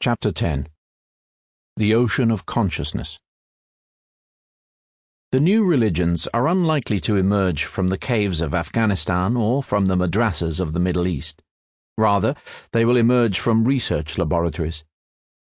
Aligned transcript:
Chapter 0.00 0.30
10 0.30 0.68
The 1.76 1.92
Ocean 1.92 2.30
of 2.30 2.46
Consciousness 2.46 3.18
The 5.32 5.40
new 5.40 5.64
religions 5.64 6.28
are 6.32 6.46
unlikely 6.46 7.00
to 7.00 7.16
emerge 7.16 7.64
from 7.64 7.88
the 7.88 7.98
caves 7.98 8.40
of 8.40 8.54
Afghanistan 8.54 9.36
or 9.36 9.60
from 9.60 9.86
the 9.86 9.96
madrasas 9.96 10.60
of 10.60 10.72
the 10.72 10.78
Middle 10.78 11.08
East. 11.08 11.42
Rather, 11.96 12.36
they 12.70 12.84
will 12.84 12.96
emerge 12.96 13.40
from 13.40 13.64
research 13.64 14.18
laboratories. 14.18 14.84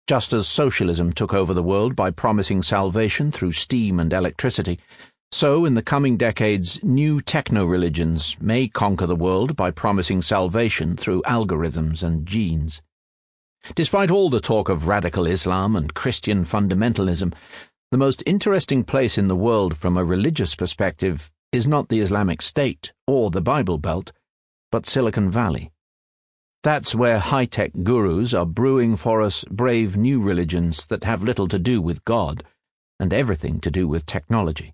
Just 0.07 0.31
as 0.31 0.47
socialism 0.47 1.11
took 1.11 1.33
over 1.33 1.53
the 1.53 1.61
world 1.61 1.93
by 1.93 2.09
promising 2.09 2.63
salvation 2.63 3.33
through 3.33 3.51
steam 3.51 3.99
and 3.99 4.13
electricity, 4.13 4.79
so 5.33 5.65
in 5.65 5.73
the 5.73 5.83
coming 5.83 6.15
decades, 6.15 6.81
new 6.81 7.19
techno 7.19 7.65
religions 7.65 8.37
may 8.39 8.69
conquer 8.69 9.05
the 9.05 9.17
world 9.17 9.57
by 9.57 9.69
promising 9.69 10.21
salvation 10.21 10.95
through 10.95 11.21
algorithms 11.23 12.03
and 12.03 12.25
genes. 12.25 12.81
Despite 13.73 14.11
all 14.11 14.29
the 14.29 14.39
talk 14.39 14.70
of 14.70 14.88
radical 14.88 15.25
Islam 15.25 15.76
and 15.76 15.94
Christian 15.94 16.45
fundamentalism, 16.45 17.34
the 17.89 17.98
most 17.98 18.22
interesting 18.26 18.84
place 18.84 19.17
in 19.17 19.27
the 19.27 19.35
world 19.35 19.76
from 19.76 19.98
a 19.98 20.05
religious 20.05 20.53
perspective 20.53 21.31
is 21.52 21.67
not 21.67 21.89
the 21.89 21.99
Islamic 21.99 22.41
State 22.41 22.94
or 23.08 23.31
the 23.31 23.41
Bible 23.41 23.80
Belt, 23.80 24.12
but 24.72 24.86
Silicon 24.86 25.31
Valley. 25.31 25.72
That's 26.62 26.94
where 26.94 27.20
high 27.20 27.45
tech 27.45 27.72
gurus 27.84 28.34
are 28.34 28.45
brewing 28.45 28.98
for 28.98 29.22
us 29.22 29.44
brave 29.45 29.97
new 29.97 30.22
religions 30.22 30.86
that 30.88 31.03
have 31.03 31.23
little 31.23 31.47
to 31.47 31.59
do 31.59 31.81
with 31.81 32.05
God 32.05 32.44
and 33.00 33.13
everything 33.13 33.59
to 33.61 33.72
do 33.72 33.88
with 33.88 34.05
technology. 34.05 34.73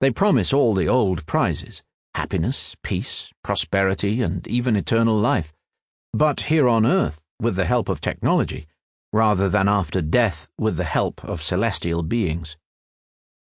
They 0.00 0.10
promise 0.10 0.52
all 0.52 0.74
the 0.74 0.88
old 0.88 1.26
prizes 1.26 1.82
happiness, 2.14 2.74
peace, 2.82 3.30
prosperity, 3.44 4.22
and 4.22 4.46
even 4.48 4.74
eternal 4.74 5.18
life. 5.18 5.52
But 6.14 6.42
here 6.42 6.66
on 6.66 6.86
earth, 6.86 7.20
with 7.40 7.56
the 7.56 7.64
help 7.64 7.88
of 7.88 8.00
technology, 8.00 8.66
rather 9.12 9.48
than 9.48 9.68
after 9.68 10.00
death 10.00 10.48
with 10.58 10.76
the 10.76 10.84
help 10.84 11.24
of 11.24 11.42
celestial 11.42 12.02
beings. 12.02 12.56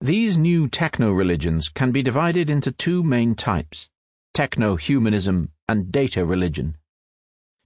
These 0.01 0.37
new 0.37 0.69
techno 0.69 1.13
religions 1.13 1.69
can 1.69 1.93
be 1.93 2.03
divided 2.03 2.51
into 2.51 2.73
two 2.73 3.03
main 3.03 3.35
types 3.35 3.89
techno 4.35 4.77
humanism 4.77 5.51
and 5.69 5.93
data 5.93 6.27
religion. 6.27 6.77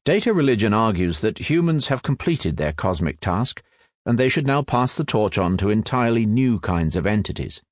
Data 0.05 0.33
religion 0.33 0.75
argues 0.75 1.21
that 1.21 1.51
humans 1.51 1.89
have 1.89 2.03
completed 2.03 2.57
their 2.57 2.73
cosmic 2.73 3.21
task 3.21 3.63
and 4.05 4.19
they 4.19 4.29
should 4.29 4.47
now 4.47 4.63
pass 4.63 4.95
the 4.95 5.05
torch 5.05 5.37
on 5.37 5.57
to 5.57 5.71
entirely 5.71 6.25
new 6.25 6.61
kinds 6.61 6.95
of 6.95 7.07
entities. 7.07 7.63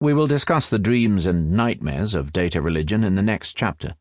We 0.00 0.14
will 0.14 0.26
discuss 0.26 0.68
the 0.68 0.78
dreams 0.78 1.26
and 1.26 1.50
nightmares 1.50 2.14
of 2.14 2.32
data 2.32 2.62
religion 2.62 3.02
in 3.02 3.16
the 3.16 3.22
next 3.22 3.54
chapter. 3.54 3.96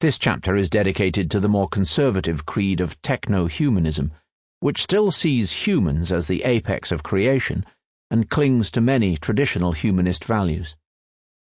This 0.00 0.18
chapter 0.18 0.56
is 0.56 0.70
dedicated 0.70 1.30
to 1.30 1.40
the 1.40 1.48
more 1.48 1.68
conservative 1.68 2.46
creed 2.46 2.80
of 2.80 3.02
techno 3.02 3.44
humanism, 3.44 4.12
which 4.60 4.82
still 4.82 5.10
sees 5.10 5.66
humans 5.66 6.10
as 6.10 6.26
the 6.26 6.42
apex 6.44 6.90
of 6.90 7.02
creation 7.02 7.66
and 8.10 8.30
clings 8.30 8.70
to 8.70 8.80
many 8.80 9.18
traditional 9.18 9.72
humanist 9.72 10.24
values. 10.24 10.74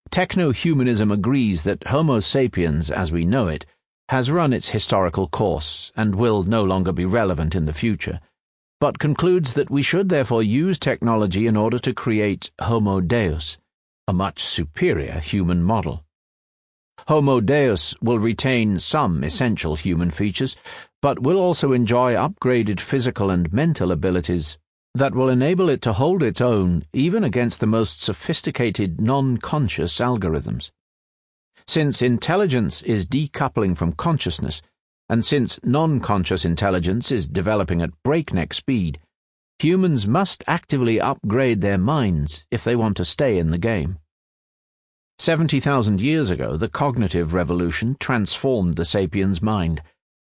Techno 0.10 0.52
humanism 0.52 1.14
agrees 1.14 1.64
that 1.64 1.88
Homo 1.88 2.20
sapiens, 2.20 2.92
as 2.92 3.10
we 3.10 3.24
know 3.24 3.48
it, 3.48 3.66
has 4.10 4.30
run 4.30 4.52
its 4.52 4.68
historical 4.68 5.30
course 5.30 5.94
and 5.96 6.16
will 6.16 6.44
no 6.44 6.62
longer 6.62 6.92
be 6.92 7.06
relevant 7.06 7.56
in 7.56 7.68
the 7.68 7.72
future, 7.72 8.20
but 8.82 9.00
concludes 9.00 9.54
that 9.54 9.72
we 9.72 9.82
should 9.82 10.10
therefore 10.10 10.44
use 10.44 10.78
technology 10.78 11.48
in 11.48 11.56
order 11.56 11.80
to 11.80 11.94
create 11.94 12.52
Homo 12.60 13.00
Deus, 13.00 13.58
a 14.10 14.14
much 14.14 14.44
superior 14.44 15.20
human 15.20 15.64
model. 15.64 16.04
Homo 17.08 17.42
Deus 17.42 17.96
will 18.02 18.20
retain 18.20 18.80
some 18.80 19.24
essential 19.24 19.76
human 19.76 20.12
features, 20.12 20.56
but 21.02 21.20
will 21.20 21.40
also 21.40 21.72
enjoy 21.72 22.14
upgraded 22.14 22.80
physical 22.80 23.30
and 23.30 23.52
mental 23.52 23.92
abilities 23.92 24.58
that 24.94 25.16
will 25.16 25.30
enable 25.30 25.70
it 25.70 25.82
to 25.82 25.94
hold 25.94 26.22
its 26.22 26.42
own 26.42 26.86
even 26.94 27.24
against 27.24 27.60
the 27.60 27.68
most 27.68 28.02
sophisticated 28.02 29.00
non 29.00 29.38
conscious 29.38 30.00
algorithms. 30.00 30.72
Since 31.66 32.02
intelligence 32.02 32.82
is 32.82 33.08
decoupling 33.08 33.78
from 33.78 33.94
consciousness, 33.94 34.62
and 35.08 35.24
since 35.24 35.60
non 35.64 36.00
conscious 36.02 36.44
intelligence 36.44 37.12
is 37.12 37.28
developing 37.28 37.82
at 37.82 38.04
breakneck 38.04 38.54
speed, 38.54 39.00
humans 39.60 40.08
must 40.08 40.44
actively 40.48 41.00
upgrade 41.00 41.62
their 41.62 41.78
minds 41.78 42.46
if 42.52 42.64
they 42.64 42.76
want 42.76 42.98
to 42.98 43.06
stay 43.06 43.38
in 43.38 43.52
the 43.52 43.58
game. 43.58 43.98
70,000 45.22 46.02
years 46.02 46.32
ago, 46.32 46.58
the 46.58 46.68
cognitive 46.68 47.32
revolution 47.32 47.96
transformed 48.00 48.76
the 48.76 48.84
sapiens' 48.84 49.40
mind, 49.40 49.80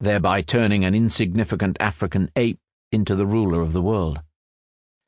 thereby 0.01 0.43
turning 0.43 0.85
an 0.85 0.95
insignificant 0.95 1.79
African 1.81 2.31
ape 2.37 2.59
into 2.93 3.15
the 3.15 3.25
ruler 3.25 3.63
of 3.63 3.73
the 3.73 3.81
world. 3.81 4.21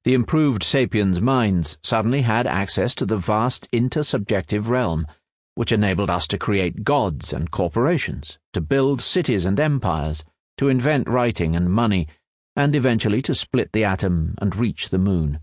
The 0.04 0.14
improved 0.14 0.62
sapiens' 0.62 1.20
minds 1.20 1.76
suddenly 1.82 2.22
had 2.22 2.46
access 2.46 2.94
to 2.94 3.04
the 3.04 3.18
vast 3.18 3.70
intersubjective 3.72 4.68
realm, 4.68 5.06
which 5.54 5.70
enabled 5.70 6.08
us 6.08 6.26
to 6.28 6.38
create 6.38 6.82
gods 6.82 7.34
and 7.34 7.50
corporations, 7.50 8.38
to 8.54 8.62
build 8.62 9.02
cities 9.02 9.44
and 9.44 9.60
empires, 9.60 10.24
to 10.56 10.70
invent 10.70 11.10
writing 11.10 11.54
and 11.54 11.70
money, 11.70 12.08
and 12.56 12.74
eventually 12.74 13.20
to 13.20 13.34
split 13.34 13.72
the 13.72 13.84
atom 13.84 14.34
and 14.38 14.56
reach 14.56 14.88
the 14.88 14.98
moon. 14.98 15.40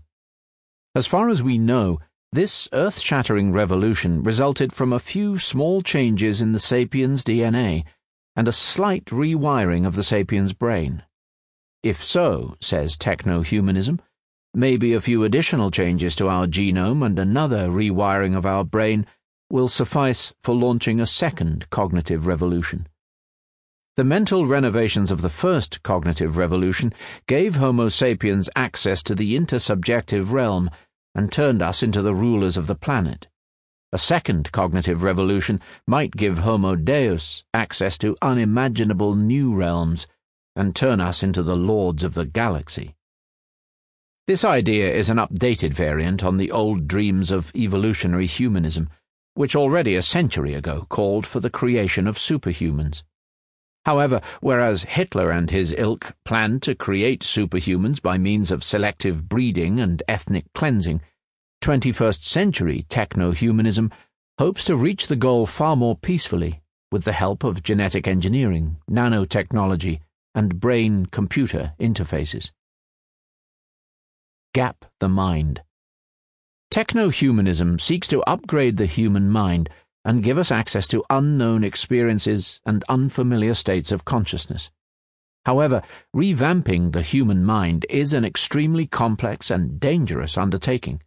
As 0.96 1.06
far 1.06 1.28
as 1.28 1.44
we 1.44 1.58
know, 1.58 2.00
this 2.32 2.66
earth 2.72 2.98
shattering 2.98 3.52
revolution 3.52 4.22
resulted 4.22 4.72
from 4.72 4.90
a 4.90 4.98
few 4.98 5.38
small 5.38 5.82
changes 5.82 6.40
in 6.40 6.52
the 6.52 6.60
sapiens' 6.60 7.22
DNA 7.22 7.84
and 8.34 8.48
a 8.48 8.52
slight 8.52 9.04
rewiring 9.06 9.86
of 9.86 9.96
the 9.96 10.02
sapiens' 10.02 10.54
brain. 10.54 11.02
If 11.82 12.02
so, 12.02 12.56
says 12.58 12.96
techno 12.96 13.42
humanism, 13.42 14.00
maybe 14.54 14.94
a 14.94 15.00
few 15.02 15.24
additional 15.24 15.70
changes 15.70 16.16
to 16.16 16.28
our 16.28 16.46
genome 16.46 17.04
and 17.04 17.18
another 17.18 17.68
rewiring 17.68 18.34
of 18.34 18.46
our 18.46 18.64
brain 18.64 19.06
will 19.50 19.68
suffice 19.68 20.32
for 20.42 20.54
launching 20.54 21.00
a 21.00 21.06
second 21.06 21.68
cognitive 21.68 22.26
revolution. 22.26 22.88
The 23.96 24.04
mental 24.04 24.46
renovations 24.46 25.10
of 25.10 25.20
the 25.20 25.28
first 25.28 25.82
cognitive 25.82 26.38
revolution 26.38 26.94
gave 27.26 27.56
Homo 27.56 27.90
sapiens 27.90 28.48
access 28.56 29.02
to 29.02 29.14
the 29.14 29.38
intersubjective 29.38 30.32
realm 30.32 30.70
and 31.14 31.30
turned 31.30 31.62
us 31.62 31.82
into 31.82 32.02
the 32.02 32.14
rulers 32.14 32.56
of 32.56 32.66
the 32.66 32.74
planet. 32.74 33.28
A 33.92 33.98
second 33.98 34.52
cognitive 34.52 35.02
revolution 35.02 35.60
might 35.86 36.16
give 36.16 36.38
Homo 36.38 36.76
Deus 36.76 37.44
access 37.52 37.98
to 37.98 38.16
unimaginable 38.22 39.14
new 39.14 39.54
realms 39.54 40.06
and 40.56 40.74
turn 40.74 41.00
us 41.00 41.22
into 41.22 41.42
the 41.42 41.56
lords 41.56 42.02
of 42.02 42.14
the 42.14 42.24
galaxy. 42.24 42.94
This 44.26 44.44
idea 44.44 44.90
is 44.94 45.10
an 45.10 45.18
updated 45.18 45.74
variant 45.74 46.22
on 46.22 46.36
the 46.36 46.50
old 46.50 46.88
dreams 46.88 47.30
of 47.30 47.54
evolutionary 47.54 48.26
humanism, 48.26 48.88
which 49.34 49.56
already 49.56 49.94
a 49.96 50.02
century 50.02 50.54
ago 50.54 50.86
called 50.88 51.26
for 51.26 51.40
the 51.40 51.50
creation 51.50 52.06
of 52.06 52.16
superhumans. 52.16 53.02
However, 53.84 54.20
whereas 54.40 54.84
Hitler 54.84 55.30
and 55.30 55.50
his 55.50 55.74
ilk 55.76 56.14
planned 56.24 56.62
to 56.62 56.74
create 56.74 57.22
superhumans 57.22 58.00
by 58.00 58.16
means 58.16 58.50
of 58.50 58.62
selective 58.62 59.28
breeding 59.28 59.80
and 59.80 60.02
ethnic 60.06 60.44
cleansing, 60.54 61.00
21st 61.62 62.22
century 62.22 62.86
techno 62.88 63.32
humanism 63.32 63.90
hopes 64.38 64.64
to 64.66 64.76
reach 64.76 65.08
the 65.08 65.16
goal 65.16 65.46
far 65.46 65.76
more 65.76 65.96
peacefully 65.96 66.60
with 66.92 67.04
the 67.04 67.12
help 67.12 67.42
of 67.42 67.62
genetic 67.62 68.06
engineering, 68.06 68.76
nanotechnology, 68.88 70.00
and 70.34 70.60
brain 70.60 71.06
computer 71.06 71.72
interfaces. 71.80 72.52
Gap 74.54 74.84
the 75.00 75.08
mind. 75.08 75.62
Techno 76.70 77.08
humanism 77.08 77.78
seeks 77.78 78.06
to 78.06 78.22
upgrade 78.22 78.76
the 78.76 78.86
human 78.86 79.28
mind 79.28 79.68
and 80.04 80.22
give 80.22 80.38
us 80.38 80.50
access 80.50 80.88
to 80.88 81.04
unknown 81.10 81.62
experiences 81.64 82.60
and 82.66 82.84
unfamiliar 82.88 83.54
states 83.54 83.92
of 83.92 84.04
consciousness. 84.04 84.70
However, 85.44 85.82
revamping 86.14 86.92
the 86.92 87.02
human 87.02 87.44
mind 87.44 87.86
is 87.88 88.12
an 88.12 88.24
extremely 88.24 88.86
complex 88.86 89.50
and 89.50 89.80
dangerous 89.80 90.36
undertaking. 90.36 91.02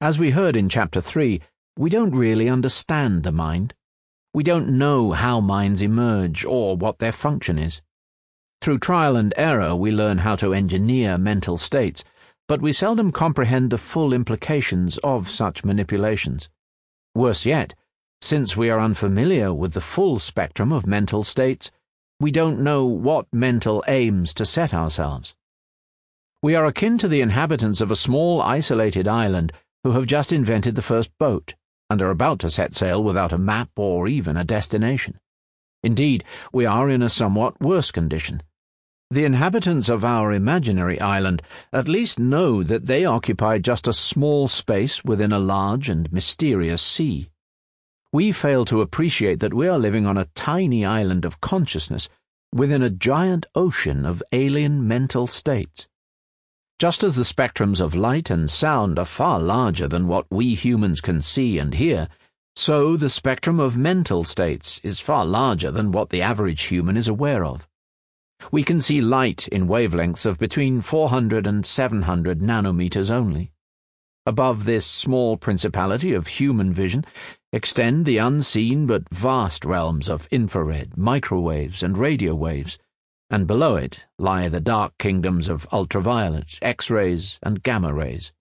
As 0.00 0.18
we 0.18 0.30
heard 0.30 0.56
in 0.56 0.68
Chapter 0.68 1.00
3, 1.00 1.40
we 1.76 1.90
don't 1.90 2.14
really 2.14 2.48
understand 2.48 3.22
the 3.22 3.32
mind. 3.32 3.74
We 4.32 4.44
don't 4.44 4.78
know 4.78 5.12
how 5.12 5.40
minds 5.40 5.82
emerge 5.82 6.44
or 6.44 6.76
what 6.76 6.98
their 6.98 7.12
function 7.12 7.58
is. 7.58 7.80
Through 8.60 8.80
trial 8.80 9.16
and 9.16 9.32
error, 9.36 9.74
we 9.74 9.90
learn 9.90 10.18
how 10.18 10.36
to 10.36 10.52
engineer 10.52 11.16
mental 11.16 11.56
states, 11.56 12.04
but 12.46 12.60
we 12.60 12.72
seldom 12.72 13.10
comprehend 13.12 13.70
the 13.70 13.78
full 13.78 14.12
implications 14.12 14.98
of 14.98 15.30
such 15.30 15.64
manipulations. 15.64 16.50
Worse 17.14 17.46
yet, 17.46 17.74
since 18.20 18.56
we 18.56 18.70
are 18.70 18.80
unfamiliar 18.80 19.52
with 19.52 19.72
the 19.72 19.80
full 19.80 20.18
spectrum 20.18 20.72
of 20.72 20.86
mental 20.86 21.24
states, 21.24 21.70
we 22.20 22.30
don't 22.30 22.60
know 22.60 22.84
what 22.84 23.26
mental 23.32 23.82
aims 23.88 24.34
to 24.34 24.44
set 24.44 24.74
ourselves. 24.74 25.34
We 26.42 26.54
are 26.54 26.66
akin 26.66 26.98
to 26.98 27.08
the 27.08 27.22
inhabitants 27.22 27.80
of 27.80 27.90
a 27.90 27.96
small 27.96 28.42
isolated 28.42 29.08
island 29.08 29.52
who 29.84 29.92
have 29.92 30.06
just 30.06 30.32
invented 30.32 30.74
the 30.74 30.82
first 30.82 31.10
boat 31.18 31.54
and 31.88 32.00
are 32.02 32.10
about 32.10 32.38
to 32.40 32.50
set 32.50 32.74
sail 32.74 33.02
without 33.02 33.32
a 33.32 33.38
map 33.38 33.70
or 33.76 34.06
even 34.06 34.36
a 34.36 34.44
destination. 34.44 35.18
Indeed, 35.82 36.24
we 36.52 36.66
are 36.66 36.90
in 36.90 37.02
a 37.02 37.08
somewhat 37.08 37.60
worse 37.60 37.90
condition. 37.90 38.42
The 39.10 39.24
inhabitants 39.24 39.88
of 39.88 40.04
our 40.04 40.30
imaginary 40.30 41.00
island 41.00 41.42
at 41.72 41.88
least 41.88 42.18
know 42.18 42.62
that 42.62 42.86
they 42.86 43.04
occupy 43.04 43.58
just 43.58 43.88
a 43.88 43.92
small 43.92 44.46
space 44.46 45.02
within 45.02 45.32
a 45.32 45.38
large 45.38 45.88
and 45.88 46.12
mysterious 46.12 46.80
sea. 46.82 47.30
We 48.12 48.32
fail 48.32 48.64
to 48.64 48.80
appreciate 48.80 49.38
that 49.38 49.54
we 49.54 49.68
are 49.68 49.78
living 49.78 50.04
on 50.04 50.18
a 50.18 50.28
tiny 50.34 50.84
island 50.84 51.24
of 51.24 51.40
consciousness 51.40 52.08
within 52.52 52.82
a 52.82 52.90
giant 52.90 53.46
ocean 53.54 54.04
of 54.04 54.20
alien 54.32 54.88
mental 54.88 55.28
states. 55.28 55.88
Just 56.80 57.04
as 57.04 57.14
the 57.14 57.22
spectrums 57.22 57.80
of 57.80 57.94
light 57.94 58.28
and 58.28 58.50
sound 58.50 58.98
are 58.98 59.04
far 59.04 59.38
larger 59.38 59.86
than 59.86 60.08
what 60.08 60.26
we 60.28 60.56
humans 60.56 61.00
can 61.00 61.20
see 61.20 61.58
and 61.58 61.74
hear, 61.74 62.08
so 62.56 62.96
the 62.96 63.08
spectrum 63.08 63.60
of 63.60 63.76
mental 63.76 64.24
states 64.24 64.80
is 64.82 64.98
far 64.98 65.24
larger 65.24 65.70
than 65.70 65.92
what 65.92 66.10
the 66.10 66.20
average 66.20 66.64
human 66.64 66.96
is 66.96 67.06
aware 67.06 67.44
of. 67.44 67.68
We 68.50 68.64
can 68.64 68.80
see 68.80 69.00
light 69.00 69.46
in 69.48 69.68
wavelengths 69.68 70.26
of 70.26 70.36
between 70.36 70.80
400 70.80 71.46
and 71.46 71.64
700 71.64 72.40
nanometers 72.40 73.10
only. 73.10 73.52
Above 74.26 74.64
this 74.64 74.84
small 74.84 75.36
principality 75.36 76.12
of 76.12 76.26
human 76.26 76.74
vision 76.74 77.04
extend 77.52 78.04
the 78.04 78.18
unseen 78.18 78.86
but 78.86 79.08
vast 79.10 79.64
realms 79.64 80.10
of 80.10 80.28
infrared, 80.30 80.96
microwaves, 80.96 81.82
and 81.82 81.96
radio 81.96 82.34
waves, 82.34 82.78
and 83.30 83.46
below 83.46 83.76
it 83.76 84.06
lie 84.18 84.48
the 84.48 84.60
dark 84.60 84.96
kingdoms 84.98 85.48
of 85.48 85.66
ultraviolet, 85.72 86.58
X-rays, 86.60 87.38
and 87.42 87.62
gamma 87.62 87.94
rays. 87.94 88.32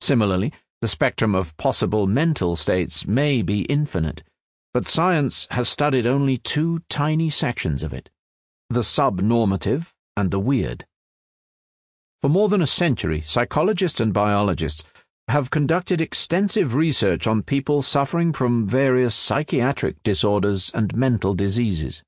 Similarly, 0.00 0.52
the 0.80 0.88
spectrum 0.88 1.34
of 1.34 1.56
possible 1.58 2.06
mental 2.06 2.56
states 2.56 3.06
may 3.06 3.42
be 3.42 3.62
infinite, 3.66 4.22
but 4.72 4.88
science 4.88 5.46
has 5.50 5.68
studied 5.68 6.06
only 6.06 6.38
two 6.38 6.80
tiny 6.88 7.28
sections 7.28 7.82
of 7.82 7.92
it 7.92 8.08
the 8.70 8.80
subnormative 8.80 9.92
and 10.16 10.30
the 10.30 10.40
weird. 10.40 10.86
For 12.22 12.30
more 12.30 12.48
than 12.48 12.62
a 12.62 12.66
century, 12.66 13.20
psychologists 13.20 14.00
and 14.00 14.14
biologists 14.14 14.82
have 15.28 15.50
conducted 15.50 16.00
extensive 16.00 16.74
research 16.74 17.26
on 17.26 17.42
people 17.42 17.82
suffering 17.82 18.32
from 18.32 18.66
various 18.66 19.14
psychiatric 19.14 20.02
disorders 20.02 20.70
and 20.74 20.94
mental 20.96 21.34
diseases. 21.34 22.02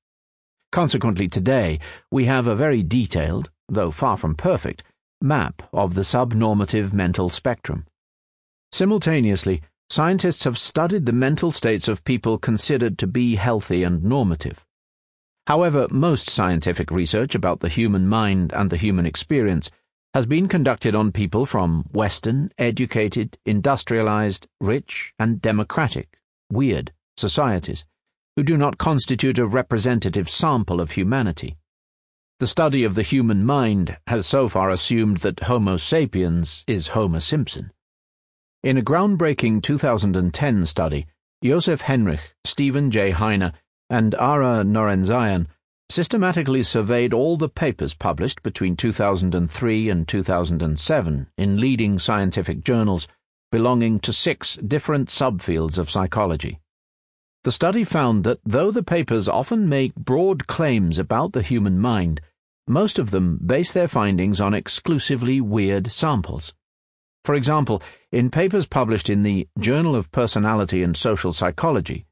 Consequently, 0.72 1.28
today 1.28 1.78
we 2.11 2.25
have 2.25 2.46
a 2.46 2.56
very 2.56 2.82
detailed, 2.82 3.50
though 3.69 3.90
far 3.90 4.16
from 4.16 4.34
perfect, 4.34 4.82
map 5.22 5.62
of 5.72 5.94
the 5.94 6.02
subnormative 6.02 6.93
mental 6.93 7.28
spectrum. 7.31 7.87
Simultaneously, 8.72 9.62
scientists 9.88 10.44
have 10.44 10.58
studied 10.58 11.06
the 11.06 11.12
mental 11.12 11.52
states 11.52 11.87
of 11.87 12.05
people 12.05 12.38
considered 12.38 12.99
to 12.99 13.06
be 13.06 13.37
healthy 13.37 13.84
and 13.84 14.02
normative. 14.02 14.64
However, 15.46 15.87
most 15.90 16.28
scientific 16.28 16.90
research 16.90 17.34
about 17.34 17.60
the 17.60 17.69
human 17.69 18.08
mind 18.08 18.52
and 18.52 18.70
the 18.70 18.76
human 18.76 19.06
experience 19.06 19.70
has 20.14 20.26
been 20.26 20.46
conducted 20.46 20.94
on 20.94 21.11
people 21.11 21.44
from 21.44 21.84
Western, 21.93 22.49
educated, 22.56 23.37
industrialized, 23.44 24.46
rich, 24.61 25.12
and 25.19 25.43
democratic, 25.43 26.20
weird 26.52 26.93
societies, 27.16 27.84
who 28.37 28.44
do 28.44 28.56
not 28.56 28.78
constitute 28.78 29.38
a 29.38 29.46
representative 29.46 30.31
sample 30.31 30.81
of 30.81 30.93
humanity. 30.93 31.56
The 32.38 32.46
study 32.46 32.84
of 32.84 32.94
the 32.94 33.02
human 33.02 33.44
mind 33.44 33.96
has 34.06 34.25
so 34.25 34.49
far 34.49 34.70
assumed 34.70 35.19
that 35.19 35.40
Homo 35.40 35.76
sapiens 35.76 36.62
is 36.69 36.88
Homer 36.88 37.20
Simpson. 37.20 37.72
In 38.62 38.78
a 38.78 38.82
groundbreaking 38.82 39.64
2010 39.64 40.67
study, 40.67 41.06
Joseph 41.43 41.82
Henrich, 41.82 42.34
Steven 42.44 42.93
J. 42.93 43.10
Heine, 43.10 43.52
and 43.90 44.14
Ara 44.14 44.62
Norenzayan 44.64 45.49
systematically 45.94 46.64
surveyed 46.64 47.14
all 47.14 47.37
the 47.37 47.49
papers 47.49 47.94
published 47.94 48.43
between 48.43 48.75
2003 48.75 49.88
and 49.88 50.08
2007 50.08 51.29
in 51.38 51.61
leading 51.61 52.00
scientific 52.00 52.64
journals 52.64 53.06
belonging 53.52 54.00
to 54.00 54.12
six 54.12 54.56
different 54.56 55.08
subfields 55.08 55.79
of 55.79 55.88
psychology. 55.88 56.58
The 57.44 57.52
study 57.52 57.85
found 57.85 58.25
that 58.25 58.41
though 58.44 58.73
the 58.73 58.82
papers 58.82 59.29
often 59.29 59.69
make 59.69 59.94
broad 59.94 60.49
claims 60.49 60.99
about 60.99 61.32
the 61.32 61.43
human 61.43 61.79
mind, 61.79 62.20
most 62.67 62.99
of 62.99 63.12
them 63.12 63.38
base 63.46 63.70
their 63.70 63.87
findings 63.87 64.41
on 64.41 64.52
exclusively 64.52 65.41
weird 65.41 65.93
samples. 65.93 66.52
For 67.25 67.37
example, 67.37 67.81
in 68.11 68.32
papers 68.32 68.67
published 68.67 69.08
in 69.08 69.23
the 69.23 69.46
Journal 69.61 69.94
of 69.94 70.11
Personality 70.11 70.82
and 70.82 70.96
Social 70.96 71.32
Psychology, 71.32 72.05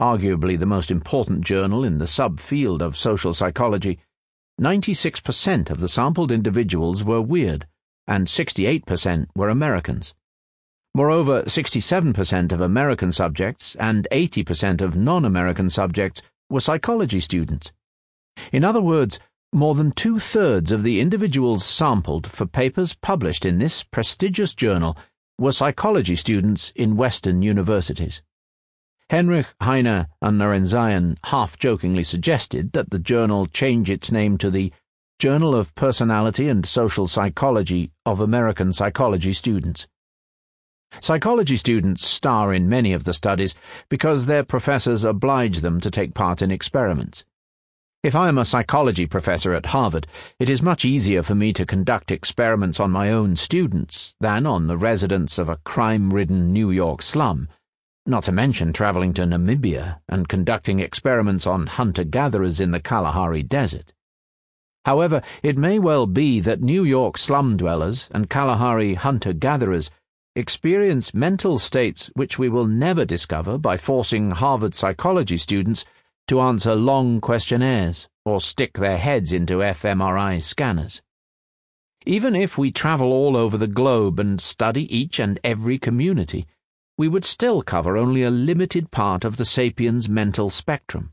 arguably 0.00 0.58
the 0.58 0.66
most 0.66 0.90
important 0.90 1.44
journal 1.44 1.84
in 1.84 1.98
the 1.98 2.04
subfield 2.04 2.80
of 2.80 2.96
social 2.96 3.34
psychology, 3.34 3.98
96% 4.60 5.70
of 5.70 5.80
the 5.80 5.88
sampled 5.88 6.32
individuals 6.32 7.04
were 7.04 7.20
weird, 7.20 7.66
and 8.06 8.26
68% 8.26 9.26
were 9.36 9.48
Americans. 9.48 10.14
Moreover, 10.94 11.42
67% 11.42 12.50
of 12.52 12.60
American 12.60 13.12
subjects 13.12 13.76
and 13.78 14.08
80% 14.10 14.80
of 14.80 14.96
non 14.96 15.24
American 15.24 15.70
subjects 15.70 16.22
were 16.50 16.60
psychology 16.60 17.20
students. 17.20 17.72
In 18.52 18.64
other 18.64 18.80
words, 18.80 19.18
more 19.52 19.74
than 19.74 19.92
two 19.92 20.18
thirds 20.18 20.72
of 20.72 20.82
the 20.82 21.00
individuals 21.00 21.64
sampled 21.64 22.26
for 22.26 22.46
papers 22.46 22.94
published 22.94 23.44
in 23.44 23.58
this 23.58 23.82
prestigious 23.82 24.54
journal 24.54 24.96
were 25.38 25.52
psychology 25.52 26.16
students 26.16 26.72
in 26.74 26.96
Western 26.96 27.42
universities. 27.42 28.22
Henrich 29.10 29.54
Heine 29.62 30.06
and 30.20 30.38
Norenzayan 30.38 31.16
half 31.24 31.58
jokingly 31.58 32.04
suggested 32.04 32.72
that 32.72 32.90
the 32.90 32.98
journal 32.98 33.46
change 33.46 33.88
its 33.88 34.12
name 34.12 34.36
to 34.36 34.50
the 34.50 34.70
Journal 35.18 35.54
of 35.54 35.74
Personality 35.74 36.46
and 36.46 36.66
Social 36.66 37.06
Psychology 37.06 37.90
of 38.04 38.20
American 38.20 38.70
Psychology 38.70 39.32
Students. 39.32 39.88
Psychology 41.00 41.56
students 41.56 42.06
star 42.06 42.52
in 42.52 42.68
many 42.68 42.92
of 42.92 43.04
the 43.04 43.14
studies 43.14 43.54
because 43.88 44.26
their 44.26 44.44
professors 44.44 45.04
oblige 45.04 45.60
them 45.62 45.80
to 45.80 45.90
take 45.90 46.12
part 46.12 46.42
in 46.42 46.50
experiments. 46.50 47.24
If 48.02 48.14
I 48.14 48.28
am 48.28 48.36
a 48.36 48.44
psychology 48.44 49.06
professor 49.06 49.54
at 49.54 49.66
Harvard, 49.66 50.06
it 50.38 50.50
is 50.50 50.60
much 50.60 50.84
easier 50.84 51.22
for 51.22 51.34
me 51.34 51.54
to 51.54 51.64
conduct 51.64 52.12
experiments 52.12 52.78
on 52.78 52.90
my 52.90 53.10
own 53.10 53.36
students 53.36 54.14
than 54.20 54.44
on 54.46 54.66
the 54.66 54.76
residents 54.76 55.38
of 55.38 55.48
a 55.48 55.58
crime 55.64 56.12
ridden 56.12 56.52
New 56.52 56.70
York 56.70 57.00
slum, 57.00 57.48
not 58.08 58.24
to 58.24 58.32
mention 58.32 58.72
traveling 58.72 59.12
to 59.14 59.22
Namibia 59.22 60.00
and 60.08 60.28
conducting 60.28 60.80
experiments 60.80 61.46
on 61.46 61.66
hunter 61.66 62.04
gatherers 62.04 62.58
in 62.58 62.70
the 62.70 62.80
Kalahari 62.80 63.42
Desert. 63.42 63.92
However, 64.84 65.22
it 65.42 65.58
may 65.58 65.78
well 65.78 66.06
be 66.06 66.40
that 66.40 66.62
New 66.62 66.84
York 66.84 67.18
slum 67.18 67.56
dwellers 67.56 68.08
and 68.10 68.30
Kalahari 68.30 68.94
hunter 68.94 69.32
gatherers 69.32 69.90
experience 70.34 71.12
mental 71.12 71.58
states 71.58 72.10
which 72.14 72.38
we 72.38 72.48
will 72.48 72.66
never 72.66 73.04
discover 73.04 73.58
by 73.58 73.76
forcing 73.76 74.30
Harvard 74.30 74.74
psychology 74.74 75.36
students 75.36 75.84
to 76.28 76.40
answer 76.40 76.74
long 76.74 77.20
questionnaires 77.20 78.08
or 78.24 78.40
stick 78.40 78.78
their 78.78 78.98
heads 78.98 79.32
into 79.32 79.58
fMRI 79.58 80.40
scanners. 80.40 81.02
Even 82.06 82.34
if 82.36 82.56
we 82.56 82.70
travel 82.70 83.12
all 83.12 83.36
over 83.36 83.58
the 83.58 83.66
globe 83.66 84.18
and 84.18 84.40
study 84.40 84.96
each 84.96 85.18
and 85.18 85.38
every 85.42 85.78
community, 85.78 86.46
we 86.98 87.06
would 87.06 87.24
still 87.24 87.62
cover 87.62 87.96
only 87.96 88.24
a 88.24 88.30
limited 88.30 88.90
part 88.90 89.24
of 89.24 89.36
the 89.36 89.44
sapiens' 89.44 90.08
mental 90.08 90.50
spectrum. 90.50 91.12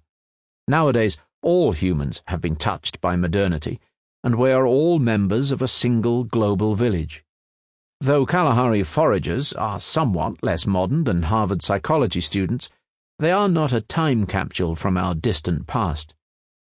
Nowadays, 0.68 1.18
all 1.44 1.74
humans 1.74 2.24
have 2.25 2.42
been 2.42 2.56
touched 2.56 3.00
by 3.00 3.15
modernity, 3.15 3.80
and 4.24 4.36
we 4.36 4.51
are 4.51 4.65
all 4.65 4.98
members 4.98 5.51
of 5.51 5.62
a 5.62 5.68
single 5.68 6.24
global 6.24 6.74
village. 6.74 7.24
Though 8.01 8.25
Kalahari 8.25 8.82
foragers 8.82 9.54
are 9.54 9.80
somewhat 9.80 10.44
less 10.44 10.65
modern 10.65 11.04
than 11.04 11.22
Harvard 11.22 11.62
psychology 11.62 12.20
students, 12.20 12.68
they 13.20 13.32
are 13.32 13.48
not 13.48 13.72
a 13.72 13.80
time 13.80 14.25
capsule 14.25 14.74
from 14.74 14.98
our 14.98 15.13
distant 15.13 15.68
past. 15.68 16.15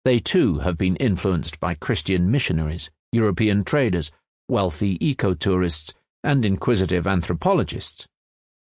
They 0.05 0.19
too 0.19 0.59
have 0.59 0.77
been 0.77 0.95
influenced 0.95 1.59
by 1.59 1.75
Christian 1.75 2.31
missionaries, 2.31 2.89
European 3.11 3.65
traders, 3.65 4.09
wealthy 4.47 4.97
eco-tourists, 5.05 5.93
and 6.23 6.45
inquisitive 6.45 7.05
anthropologists. 7.05 8.07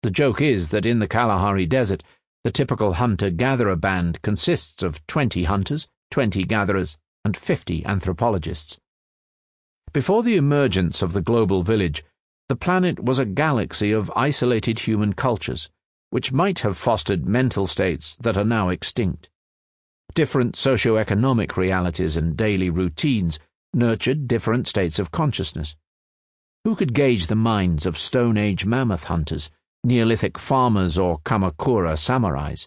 The 0.04 0.10
joke 0.10 0.42
is 0.42 0.68
that 0.68 0.84
in 0.84 0.98
the 0.98 1.08
Kalahari 1.08 1.64
Desert, 1.64 2.02
the 2.42 2.50
typical 2.50 2.92
hunter-gatherer 2.92 3.76
band 3.76 4.20
consists 4.20 4.82
of 4.82 5.00
20 5.06 5.44
hunters, 5.44 5.88
20 6.10 6.44
gatherers, 6.44 6.98
and 7.24 7.34
50 7.34 7.86
anthropologists. 7.86 8.76
Before 9.94 10.22
the 10.22 10.36
emergence 10.36 11.00
of 11.00 11.14
the 11.14 11.22
global 11.22 11.62
village, 11.62 12.04
the 12.50 12.54
planet 12.54 13.02
was 13.02 13.18
a 13.18 13.24
galaxy 13.24 13.92
of 13.92 14.12
isolated 14.14 14.80
human 14.80 15.14
cultures 15.14 15.70
which 16.10 16.32
might 16.32 16.58
have 16.58 16.76
fostered 16.76 17.24
mental 17.24 17.66
states 17.66 18.14
that 18.20 18.36
are 18.36 18.44
now 18.44 18.68
extinct. 18.68 19.30
Different 20.12 20.54
socio-economic 20.54 21.56
realities 21.56 22.14
and 22.14 22.36
daily 22.36 22.68
routines 22.68 23.38
nurtured 23.72 24.28
different 24.28 24.68
states 24.68 24.98
of 24.98 25.10
consciousness. 25.10 25.78
Who 26.64 26.76
could 26.76 26.92
gauge 26.92 27.28
the 27.28 27.34
minds 27.34 27.86
of 27.86 27.96
Stone 27.96 28.36
Age 28.36 28.66
mammoth 28.66 29.04
hunters, 29.04 29.50
Neolithic 29.84 30.38
farmers, 30.38 30.98
or 30.98 31.18
Kamakura 31.20 31.96
samurais? 31.96 32.66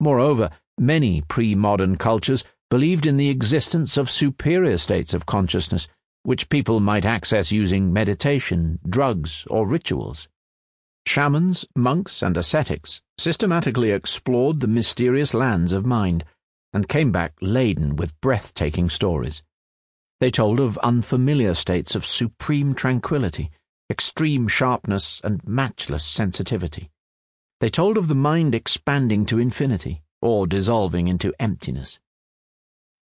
Moreover, 0.00 0.50
many 0.76 1.22
pre-modern 1.22 1.96
cultures 1.96 2.44
believed 2.68 3.06
in 3.06 3.16
the 3.16 3.30
existence 3.30 3.96
of 3.96 4.10
superior 4.10 4.76
states 4.76 5.14
of 5.14 5.24
consciousness 5.24 5.88
which 6.24 6.48
people 6.48 6.80
might 6.80 7.04
access 7.04 7.52
using 7.52 7.92
meditation, 7.92 8.80
drugs, 8.88 9.46
or 9.48 9.64
rituals. 9.64 10.28
Shamans, 11.06 11.64
monks, 11.76 12.20
and 12.20 12.36
ascetics 12.36 13.00
systematically 13.16 13.92
explored 13.92 14.58
the 14.58 14.66
mysterious 14.66 15.32
lands 15.32 15.72
of 15.72 15.86
mind 15.86 16.24
and 16.72 16.88
came 16.88 17.12
back 17.12 17.34
laden 17.40 17.94
with 17.94 18.20
breathtaking 18.20 18.90
stories. 18.90 19.44
They 20.18 20.32
told 20.32 20.58
of 20.58 20.76
unfamiliar 20.78 21.54
states 21.54 21.94
of 21.94 22.04
supreme 22.04 22.74
tranquility, 22.74 23.52
extreme 23.90 24.48
sharpness, 24.48 25.20
and 25.22 25.46
matchless 25.46 26.04
sensitivity. 26.04 26.90
They 27.60 27.68
told 27.68 27.96
of 27.96 28.08
the 28.08 28.14
mind 28.14 28.54
expanding 28.54 29.26
to 29.26 29.38
infinity 29.38 30.02
or 30.20 30.46
dissolving 30.46 31.08
into 31.08 31.32
emptiness. 31.38 31.98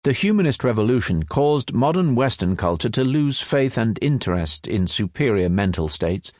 The 0.05 0.12
humanist 0.12 0.65
revolution 0.65 1.23
caused 1.23 1.73
modern 1.73 2.17
Western 2.17 2.57
culture 2.57 2.91
to 2.91 3.05
lose 3.05 3.41
faith 3.41 3.79
and 3.79 3.99
interest 4.03 4.67
in 4.67 4.89
superior 4.89 5.49
mental 5.49 5.87
states 5.89 6.33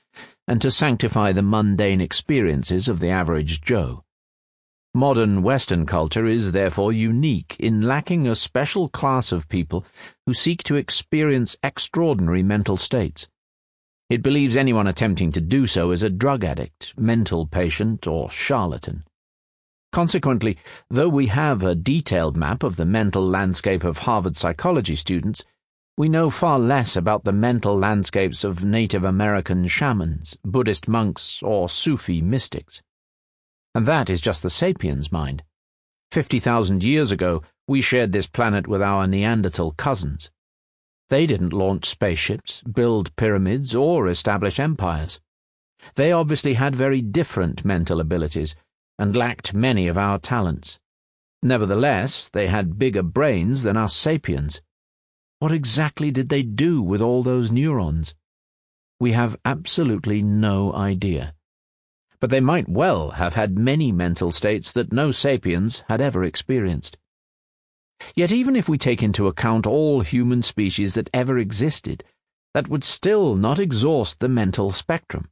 and 0.49 0.61
to 0.61 0.71
sanctify 0.71 1.31
the 1.31 1.43
mundane 1.43 2.01
experiences 2.01 2.89
of 2.89 2.99
the 2.99 3.09
average 3.09 3.61
Joe. 3.61 4.03
Modern 4.95 5.43
Western 5.43 5.87
culture 5.87 6.27
is 6.27 6.53
therefore 6.53 6.93
unique 6.93 7.57
in 7.59 7.83
lacking 7.83 8.27
a 8.27 8.35
special 8.35 8.89
class 8.89 9.33
of 9.33 9.49
people 9.49 9.87
who 10.27 10.35
seek 10.35 10.63
to 10.65 10.77
experience 10.77 11.57
extraordinary 11.63 12.43
mental 12.43 12.77
states. 12.77 13.29
It 14.12 14.21
believes 14.21 14.59
anyone 14.59 14.88
attempting 14.88 15.33
to 15.33 15.40
do 15.40 15.64
so 15.64 15.90
is 15.90 16.02
a 16.02 16.11
drug 16.11 16.45
addict, 16.45 16.92
mental 16.99 17.47
patient, 17.47 18.07
or 18.07 18.28
charlatan. 18.28 19.04
Consequently, 19.90 20.59
though 20.90 21.09
we 21.09 21.28
have 21.28 21.62
a 21.62 21.75
detailed 21.75 22.37
map 22.37 22.62
of 22.62 22.76
the 22.76 22.85
mental 22.85 23.26
landscape 23.26 23.85
of 23.85 23.97
Harvard 23.97 24.37
psychology 24.37 24.97
students, 24.97 25.47
we 25.97 26.11
know 26.11 26.28
far 26.28 26.59
less 26.59 26.95
about 26.95 27.25
the 27.25 27.33
mental 27.33 27.75
landscapes 27.75 28.45
of 28.45 28.66
Native 28.66 29.02
American 29.02 29.66
shamans, 29.66 30.37
Buddhist 30.45 30.88
monks, 30.88 31.42
or 31.42 31.71
Sufi 31.71 32.21
mystics. 32.21 32.83
And 33.75 33.87
that 33.87 34.11
is 34.11 34.21
just 34.21 34.42
the 34.42 34.50
sapiens 34.50 35.11
mind. 35.11 35.42
Fifty 36.11 36.38
thousand 36.38 36.85
years 36.85 37.12
ago, 37.12 37.42
we 37.66 37.81
shared 37.81 38.12
this 38.12 38.26
planet 38.26 38.66
with 38.69 38.83
our 38.83 39.07
Neanderthal 39.07 39.73
cousins. 39.73 40.31
They 41.12 41.26
didn't 41.26 41.52
launch 41.52 41.85
spaceships, 41.85 42.62
build 42.62 43.14
pyramids, 43.16 43.75
or 43.75 44.09
establish 44.09 44.59
empires. 44.59 45.21
They 45.95 46.11
obviously 46.11 46.54
had 46.54 46.75
very 46.75 47.02
different 47.02 47.66
mental 47.66 48.00
abilities 48.00 48.57
and 48.99 49.14
lacked 49.14 49.52
many 49.52 49.88
of 49.88 49.99
our 49.99 50.19
talents. 50.19 50.78
Nevertheless, 51.42 52.31
they 52.31 52.47
had 52.47 52.78
bigger 52.78 53.02
brains 53.02 53.62
than 53.62 53.76
us 53.76 53.95
sapiens. 53.95 54.62
What 55.38 55.52
exactly 55.52 56.11
did 56.11 56.31
they 56.31 56.42
do 56.42 56.81
with 56.81 57.02
all 57.02 57.23
those 57.23 57.52
neurons? 57.52 58.14
We 58.99 59.12
have 59.12 59.37
absolutely 59.45 60.23
no 60.23 60.73
idea. 60.73 61.35
But 62.21 62.31
they 62.31 62.40
might 62.40 62.71
well 62.71 63.11
have 63.11 63.35
had 63.35 63.59
many 63.59 63.92
mental 63.92 64.33
states 64.33 64.73
that 64.73 64.95
no 64.95 65.11
sapiens 65.11 65.85
had 65.90 66.00
ever 66.00 66.25
experienced. 66.25 66.97
Yet 68.15 68.33
even 68.33 68.57
if 68.57 68.69
we 68.69 68.79
take 68.79 69.03
into 69.03 69.27
account 69.27 69.67
all 69.67 70.01
human 70.01 70.43
species 70.43 70.95
that 70.95 71.11
ever 71.13 71.39
existed, 71.39 72.05
that 72.55 72.69
would 72.69 72.85
still 72.85 73.37
not 73.37 73.59
exhaust 73.59 74.21
the 74.21 74.29
mental 74.29 74.73
spectrum. 74.73 75.29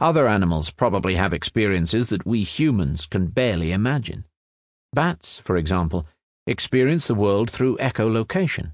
Other 0.00 0.28
animals 0.28 0.70
probably 0.70 1.14
have 1.14 1.32
experiences 1.32 2.10
that 2.10 2.26
we 2.26 2.42
humans 2.42 3.06
can 3.06 3.28
barely 3.28 3.72
imagine. 3.72 4.24
Bats, 4.92 5.38
for 5.38 5.56
example, 5.56 6.06
experience 6.46 7.06
the 7.06 7.14
world 7.14 7.50
through 7.50 7.78
echolocation. 7.78 8.72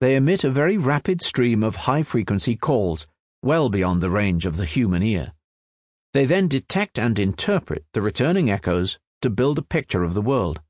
They 0.00 0.14
emit 0.14 0.44
a 0.44 0.50
very 0.50 0.76
rapid 0.76 1.22
stream 1.22 1.62
of 1.62 1.76
high 1.76 2.02
frequency 2.02 2.54
calls, 2.54 3.06
well 3.42 3.68
beyond 3.68 4.00
the 4.02 4.10
range 4.10 4.46
of 4.46 4.56
the 4.56 4.64
human 4.64 5.02
ear. 5.02 5.32
They 6.12 6.24
then 6.24 6.48
detect 6.48 6.98
and 6.98 7.18
interpret 7.18 7.84
the 7.92 8.02
returning 8.02 8.50
echoes 8.50 8.98
to 9.22 9.30
build 9.30 9.58
a 9.58 9.62
picture 9.62 10.04
of 10.04 10.14
the 10.14 10.22
world. 10.22 10.60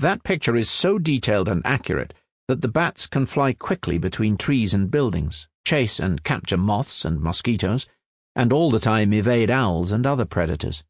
That 0.00 0.22
picture 0.22 0.54
is 0.54 0.70
so 0.70 0.98
detailed 1.00 1.48
and 1.48 1.60
accurate 1.64 2.14
that 2.46 2.60
the 2.60 2.68
bats 2.68 3.08
can 3.08 3.26
fly 3.26 3.52
quickly 3.52 3.98
between 3.98 4.36
trees 4.36 4.72
and 4.72 4.90
buildings, 4.90 5.48
chase 5.64 5.98
and 5.98 6.22
capture 6.22 6.56
moths 6.56 7.04
and 7.04 7.20
mosquitoes, 7.20 7.88
and 8.36 8.52
all 8.52 8.70
the 8.70 8.78
time 8.78 9.12
evade 9.12 9.50
owls 9.50 9.90
and 9.90 10.06
other 10.06 10.24
predators. 10.24 10.84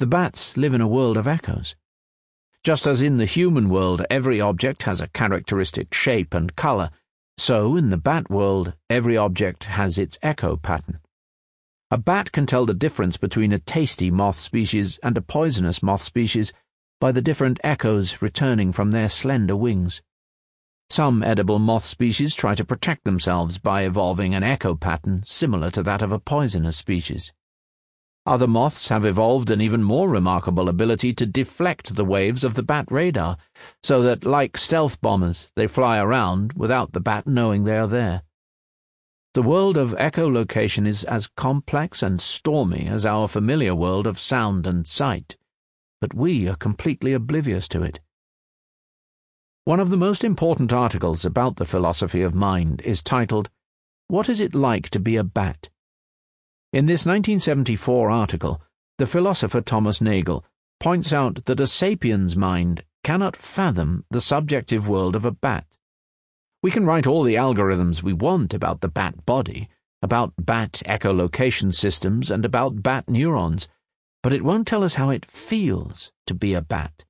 The 0.00 0.08
bats 0.08 0.56
live 0.56 0.74
in 0.74 0.80
a 0.80 0.88
world 0.88 1.16
of 1.16 1.28
echoes. 1.28 1.76
Just 2.64 2.84
as 2.84 3.00
in 3.00 3.18
the 3.18 3.26
human 3.26 3.68
world 3.68 4.04
every 4.10 4.40
object 4.40 4.82
has 4.82 5.00
a 5.00 5.08
characteristic 5.08 5.94
shape 5.94 6.34
and 6.34 6.56
color, 6.56 6.90
so 7.38 7.76
in 7.76 7.90
the 7.90 7.96
bat 7.96 8.28
world 8.28 8.74
every 8.90 9.16
object 9.16 9.64
has 9.64 9.98
its 9.98 10.18
echo 10.20 10.56
pattern. 10.56 10.98
A 11.92 11.96
bat 11.96 12.32
can 12.32 12.44
tell 12.44 12.66
the 12.66 12.74
difference 12.74 13.16
between 13.16 13.52
a 13.52 13.58
tasty 13.60 14.10
moth 14.10 14.36
species 14.36 14.98
and 15.02 15.16
a 15.16 15.22
poisonous 15.22 15.80
moth 15.80 16.02
species 16.02 16.52
by 17.00 17.10
the 17.10 17.22
different 17.22 17.58
echoes 17.64 18.20
returning 18.20 18.72
from 18.72 18.90
their 18.90 19.08
slender 19.08 19.56
wings. 19.56 20.02
Some 20.90 21.22
edible 21.22 21.58
moth 21.58 21.86
species 21.86 22.34
try 22.34 22.54
to 22.54 22.64
protect 22.64 23.04
themselves 23.04 23.58
by 23.58 23.84
evolving 23.84 24.34
an 24.34 24.42
echo 24.42 24.74
pattern 24.74 25.22
similar 25.24 25.70
to 25.70 25.82
that 25.82 26.02
of 26.02 26.12
a 26.12 26.18
poisonous 26.18 26.76
species. 26.76 27.32
Other 28.26 28.46
moths 28.46 28.88
have 28.88 29.06
evolved 29.06 29.48
an 29.48 29.62
even 29.62 29.82
more 29.82 30.10
remarkable 30.10 30.68
ability 30.68 31.14
to 31.14 31.26
deflect 31.26 31.94
the 31.94 32.04
waves 32.04 32.44
of 32.44 32.52
the 32.52 32.62
bat 32.62 32.84
radar, 32.90 33.38
so 33.82 34.02
that, 34.02 34.24
like 34.24 34.58
stealth 34.58 35.00
bombers, 35.00 35.52
they 35.56 35.66
fly 35.66 35.98
around 35.98 36.52
without 36.52 36.92
the 36.92 37.00
bat 37.00 37.26
knowing 37.26 37.64
they 37.64 37.78
are 37.78 37.88
there. 37.88 38.22
The 39.32 39.42
world 39.42 39.76
of 39.76 39.92
echolocation 39.92 40.86
is 40.86 41.04
as 41.04 41.28
complex 41.28 42.02
and 42.02 42.20
stormy 42.20 42.88
as 42.88 43.06
our 43.06 43.26
familiar 43.26 43.74
world 43.74 44.06
of 44.06 44.18
sound 44.18 44.66
and 44.66 44.86
sight, 44.86 45.36
but 46.00 46.14
we 46.14 46.48
are 46.48 46.56
completely 46.56 47.12
oblivious 47.12 47.68
to 47.68 47.82
it. 47.82 48.00
One 49.64 49.80
of 49.80 49.90
the 49.90 49.96
most 49.96 50.24
important 50.24 50.72
articles 50.72 51.24
about 51.24 51.56
the 51.56 51.66
philosophy 51.66 52.22
of 52.22 52.34
mind 52.34 52.80
is 52.82 53.02
titled, 53.02 53.50
What 54.08 54.28
is 54.28 54.40
it 54.40 54.54
like 54.54 54.88
to 54.90 54.98
be 54.98 55.16
a 55.16 55.24
bat? 55.24 55.68
In 56.72 56.86
this 56.86 57.04
1974 57.04 58.10
article, 58.10 58.62
the 58.98 59.06
philosopher 59.06 59.60
Thomas 59.60 60.00
Nagel 60.00 60.44
points 60.78 61.12
out 61.12 61.44
that 61.44 61.60
a 61.60 61.66
sapien's 61.66 62.36
mind 62.36 62.84
cannot 63.04 63.36
fathom 63.36 64.04
the 64.10 64.20
subjective 64.20 64.88
world 64.88 65.14
of 65.14 65.24
a 65.24 65.30
bat. 65.30 65.66
We 66.62 66.70
can 66.70 66.86
write 66.86 67.06
all 67.06 67.22
the 67.22 67.34
algorithms 67.34 68.02
we 68.02 68.12
want 68.12 68.54
about 68.54 68.80
the 68.80 68.88
bat 68.88 69.26
body, 69.26 69.68
about 70.02 70.32
bat 70.38 70.82
echolocation 70.86 71.74
systems, 71.74 72.30
and 72.30 72.44
about 72.44 72.82
bat 72.82 73.08
neurons, 73.08 73.68
but 74.22 74.32
it 74.32 74.44
won't 74.44 74.66
tell 74.66 74.84
us 74.84 74.94
how 74.94 75.10
it 75.10 75.24
feels 75.24 76.12
to 76.26 76.34
be 76.34 76.54
a 76.54 76.60
bat. 76.60 77.04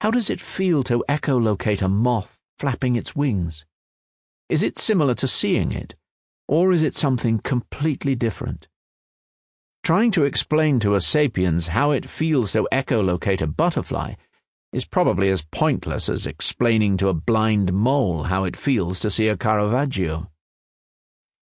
How 0.00 0.10
does 0.10 0.30
it 0.30 0.40
feel 0.40 0.82
to 0.84 1.04
echolocate 1.08 1.82
a 1.82 1.88
moth 1.88 2.38
flapping 2.58 2.96
its 2.96 3.16
wings? 3.16 3.64
Is 4.48 4.62
it 4.62 4.78
similar 4.78 5.14
to 5.14 5.28
seeing 5.28 5.72
it, 5.72 5.94
or 6.46 6.72
is 6.72 6.82
it 6.82 6.94
something 6.94 7.38
completely 7.38 8.14
different? 8.14 8.68
Trying 9.82 10.10
to 10.12 10.24
explain 10.24 10.80
to 10.80 10.94
a 10.94 11.00
sapiens 11.00 11.68
how 11.68 11.90
it 11.90 12.08
feels 12.08 12.52
to 12.52 12.68
echolocate 12.72 13.42
a 13.42 13.46
butterfly 13.46 14.14
is 14.72 14.84
probably 14.84 15.30
as 15.30 15.46
pointless 15.52 16.08
as 16.08 16.26
explaining 16.26 16.96
to 16.96 17.08
a 17.08 17.14
blind 17.14 17.72
mole 17.72 18.24
how 18.24 18.44
it 18.44 18.56
feels 18.56 18.98
to 19.00 19.10
see 19.10 19.28
a 19.28 19.36
Caravaggio. 19.36 20.30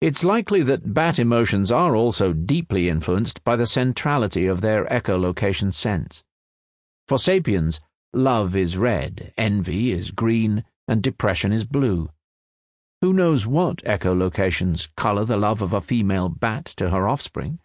It's 0.03 0.25
likely 0.25 0.63
that 0.65 0.93
bat 0.93 1.21
emotions 1.21 1.71
are 1.71 1.95
also 1.95 2.33
deeply 2.33 2.89
influenced 2.89 3.45
by 3.45 3.55
the 3.55 3.69
centrality 3.69 4.49
of 4.49 4.61
their 4.61 4.85
echolocation 4.87 5.73
sense. 5.73 6.25
For 7.07 7.21
sapiens, 7.21 7.81
Love 8.13 8.57
is 8.57 8.77
red, 8.77 9.33
envy 9.39 9.93
is 9.93 10.11
green, 10.11 10.65
and 10.89 11.05
depression 11.05 11.53
is 11.53 11.65
blue. 11.65 12.11
Who 13.01 13.13
knows 13.13 13.47
what 13.47 13.77
echolocations 13.85 14.91
colour 14.97 15.25
the 15.25 15.37
love 15.37 15.63
of 15.63 15.73
a 15.73 15.81
female 15.81 16.29
bat 16.29 16.65
to 16.79 16.91
her 16.91 17.07
offspring, 17.07 17.61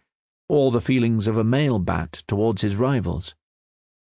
or 0.48 0.70
the 0.70 0.80
feelings 0.80 1.26
of 1.26 1.38
a 1.38 1.42
male 1.42 1.80
bat 1.80 2.22
towards 2.28 2.62
his 2.62 2.76
rivals? 2.76 3.34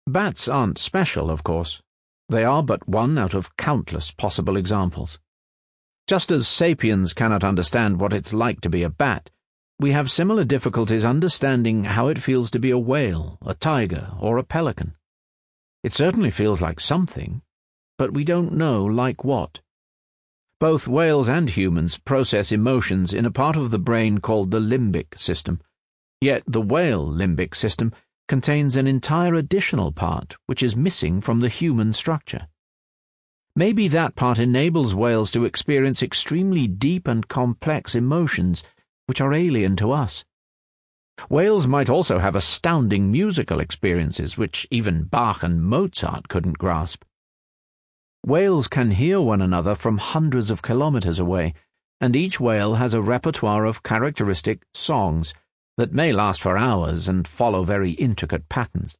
Bats 0.06 0.48
aren't 0.48 0.78
special, 0.78 1.32
of 1.32 1.44
course. 1.44 1.82
They 2.30 2.44
are 2.44 2.62
but 2.62 2.88
one 2.88 3.18
out 3.18 3.34
of 3.34 3.58
countless 3.58 4.12
possible 4.12 4.58
examples. 4.58 5.18
Just 6.12 6.30
as 6.30 6.46
sapiens 6.46 7.14
cannot 7.14 7.42
understand 7.42 8.02
what 8.02 8.12
it's 8.12 8.34
like 8.34 8.60
to 8.60 8.70
be 8.70 8.84
a 8.84 8.90
bat, 8.90 9.30
we 9.80 9.94
have 9.94 10.12
similar 10.12 10.44
difficulties 10.44 11.06
understanding 11.06 11.86
how 11.86 12.10
it 12.10 12.22
feels 12.22 12.52
to 12.52 12.60
be 12.60 12.70
a 12.70 12.78
whale, 12.78 13.38
a 13.46 13.54
tiger, 13.54 14.12
or 14.20 14.38
a 14.38 14.44
pelican. 14.44 14.96
It 15.86 15.94
certainly 15.94 16.30
feels 16.30 16.60
like 16.60 16.82
something, 16.82 17.42
but 17.98 18.12
we 18.12 18.26
don't 18.26 18.52
know 18.52 18.84
like 18.84 19.24
what. 19.24 19.62
Both 20.60 20.86
whales 20.86 21.30
and 21.30 21.50
humans 21.50 21.98
process 21.98 22.52
emotions 22.52 23.14
in 23.14 23.26
a 23.26 23.32
part 23.32 23.56
of 23.56 23.72
the 23.72 23.80
brain 23.80 24.18
called 24.18 24.52
the 24.52 24.60
limbic 24.60 25.18
system, 25.18 25.62
yet 26.20 26.44
the 26.46 26.60
whale 26.60 27.08
limbic 27.08 27.56
system 27.56 27.94
contains 28.28 28.76
an 28.76 28.86
entire 28.86 29.36
additional 29.36 29.94
part 29.94 30.36
which 30.46 30.62
is 30.62 30.76
missing 30.76 31.22
from 31.22 31.40
the 31.40 31.48
human 31.48 31.94
structure. 31.94 32.50
Maybe 33.56 33.90
that 33.90 34.16
part 34.16 34.40
enables 34.40 34.96
whales 34.96 35.30
to 35.32 35.44
experience 35.44 36.02
extremely 36.02 36.68
deep 36.68 37.06
and 37.06 37.28
complex 37.28 37.96
emotions 37.96 38.64
which 39.08 39.20
are 39.20 39.34
alien 39.34 39.76
to 39.76 39.92
us. 39.92 40.24
Whales 41.30 41.68
might 41.68 41.90
also 41.90 42.20
have 42.20 42.36
astounding 42.36 43.12
musical 43.12 43.60
experiences 43.60 44.38
which 44.38 44.66
even 44.72 45.04
Bach 45.04 45.44
and 45.44 45.62
Mozart 45.62 46.30
couldn't 46.30 46.58
grasp. 46.58 47.04
Whales 48.26 48.70
can 48.70 48.92
hear 48.92 49.20
one 49.20 49.42
another 49.42 49.76
from 49.76 49.98
hundreds 49.98 50.50
of 50.50 50.62
kilometers 50.62 51.20
away, 51.20 51.54
and 52.00 52.16
each 52.16 52.40
whale 52.40 52.76
has 52.76 52.94
a 52.94 53.02
repertoire 53.02 53.66
of 53.66 53.84
characteristic 53.84 54.64
songs 54.74 55.34
that 55.76 55.92
may 55.92 56.14
last 56.14 56.42
for 56.42 56.58
hours 56.58 57.10
and 57.10 57.28
follow 57.28 57.66
very 57.66 57.92
intricate 57.92 58.48
patterns. 58.48 58.96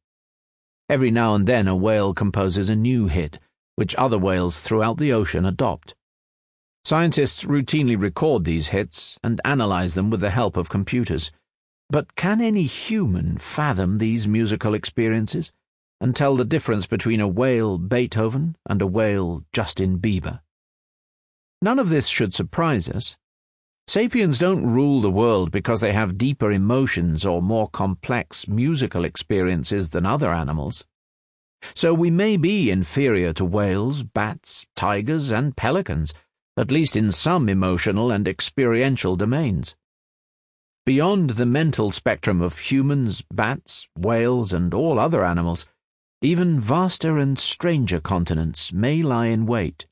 Every 0.90 1.10
now 1.10 1.34
and 1.34 1.46
then 1.46 1.68
a 1.68 1.74
whale 1.74 2.12
composes 2.12 2.68
a 2.68 2.76
new 2.76 3.06
hit 3.06 3.38
which 3.76 3.94
other 3.96 4.18
whales 4.18 4.60
throughout 4.60 4.98
the 4.98 5.12
ocean 5.12 5.44
adopt. 5.44 5.94
Scientists 6.84 7.44
routinely 7.44 8.00
record 8.00 8.44
these 8.44 8.68
hits 8.68 9.18
and 9.22 9.40
analyze 9.44 9.94
them 9.94 10.10
with 10.10 10.20
the 10.20 10.30
help 10.30 10.56
of 10.56 10.68
computers. 10.68 11.30
But 11.88 12.16
can 12.16 12.40
any 12.40 12.64
human 12.64 13.38
fathom 13.38 13.98
these 13.98 14.26
musical 14.26 14.74
experiences 14.74 15.52
and 16.00 16.16
tell 16.16 16.36
the 16.36 16.44
difference 16.44 16.86
between 16.86 17.20
a 17.20 17.28
whale 17.28 17.78
Beethoven 17.78 18.56
and 18.68 18.82
a 18.82 18.86
whale 18.86 19.44
Justin 19.52 19.98
Bieber? 19.98 20.40
None 21.60 21.78
of 21.78 21.90
this 21.90 22.08
should 22.08 22.34
surprise 22.34 22.88
us. 22.88 23.16
Sapiens 23.86 24.38
don't 24.38 24.66
rule 24.66 25.00
the 25.00 25.10
world 25.10 25.50
because 25.50 25.80
they 25.80 25.92
have 25.92 26.18
deeper 26.18 26.50
emotions 26.50 27.24
or 27.24 27.42
more 27.42 27.68
complex 27.68 28.48
musical 28.48 29.04
experiences 29.04 29.90
than 29.90 30.06
other 30.06 30.32
animals. 30.32 30.84
So 31.74 31.94
we 31.94 32.10
may 32.10 32.36
be 32.36 32.70
inferior 32.70 33.32
to 33.34 33.44
whales, 33.44 34.02
bats, 34.02 34.66
tigers, 34.76 35.30
and 35.30 35.56
pelicans, 35.56 36.12
at 36.56 36.70
least 36.70 36.96
in 36.96 37.10
some 37.10 37.48
emotional 37.48 38.10
and 38.10 38.28
experiential 38.28 39.16
domains. 39.16 39.74
Beyond 40.84 41.30
the 41.30 41.46
mental 41.46 41.90
spectrum 41.90 42.42
of 42.42 42.58
humans, 42.58 43.24
bats, 43.32 43.88
whales, 43.96 44.52
and 44.52 44.74
all 44.74 44.98
other 44.98 45.24
animals, 45.24 45.66
even 46.20 46.60
vaster 46.60 47.18
and 47.18 47.38
stranger 47.38 48.00
continents 48.00 48.72
may 48.72 49.02
lie 49.02 49.26
in 49.26 49.46
wait. 49.46 49.86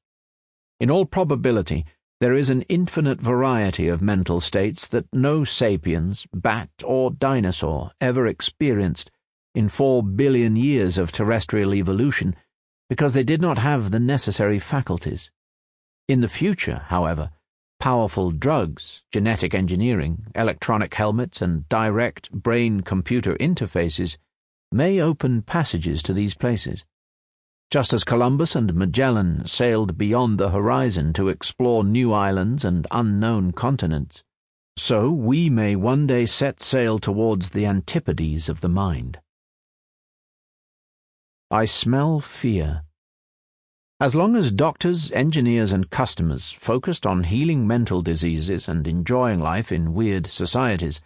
In 0.80 0.90
all 0.90 1.04
probability, 1.06 1.84
there 2.20 2.32
is 2.34 2.50
an 2.50 2.62
infinite 2.62 3.20
variety 3.20 3.88
of 3.88 4.02
mental 4.02 4.40
states 4.40 4.86
that 4.88 5.06
no 5.12 5.42
sapiens, 5.42 6.26
bat, 6.34 6.70
or 6.84 7.10
dinosaur 7.10 7.92
ever 8.00 8.26
experienced 8.26 9.10
in 9.54 9.68
four 9.68 10.02
billion 10.02 10.56
years 10.56 10.98
of 10.98 11.10
terrestrial 11.10 11.74
evolution 11.74 12.36
because 12.88 13.14
they 13.14 13.24
did 13.24 13.40
not 13.40 13.58
have 13.58 13.90
the 13.90 14.00
necessary 14.00 14.58
faculties. 14.58 15.30
In 16.08 16.20
the 16.20 16.28
future, 16.28 16.82
however, 16.88 17.30
powerful 17.78 18.30
drugs, 18.30 19.04
genetic 19.12 19.54
engineering, 19.54 20.26
electronic 20.34 20.94
helmets, 20.94 21.40
and 21.40 21.68
direct 21.68 22.30
brain 22.32 22.80
computer 22.80 23.34
interfaces 23.36 24.18
may 24.72 25.00
open 25.00 25.42
passages 25.42 26.02
to 26.02 26.12
these 26.12 26.36
places. 26.36 26.84
Just 27.70 27.92
as 27.92 28.02
Columbus 28.02 28.56
and 28.56 28.74
Magellan 28.74 29.46
sailed 29.46 29.96
beyond 29.96 30.38
the 30.38 30.50
horizon 30.50 31.12
to 31.12 31.28
explore 31.28 31.84
new 31.84 32.12
islands 32.12 32.64
and 32.64 32.86
unknown 32.90 33.52
continents, 33.52 34.24
so 34.76 35.10
we 35.10 35.48
may 35.48 35.76
one 35.76 36.06
day 36.06 36.26
set 36.26 36.60
sail 36.60 36.98
towards 36.98 37.50
the 37.50 37.66
antipodes 37.66 38.48
of 38.48 38.60
the 38.60 38.68
mind. 38.68 39.20
I 41.52 41.64
smell 41.64 42.20
fear. 42.20 42.84
As 43.98 44.14
long 44.14 44.36
as 44.36 44.52
doctors, 44.52 45.10
engineers, 45.10 45.72
and 45.72 45.90
customers 45.90 46.52
focused 46.52 47.04
on 47.04 47.24
healing 47.24 47.66
mental 47.66 48.02
diseases 48.02 48.68
and 48.68 48.86
enjoying 48.86 49.40
life 49.40 49.72
in 49.72 49.92
weird 49.92 50.28
societies, 50.28 51.00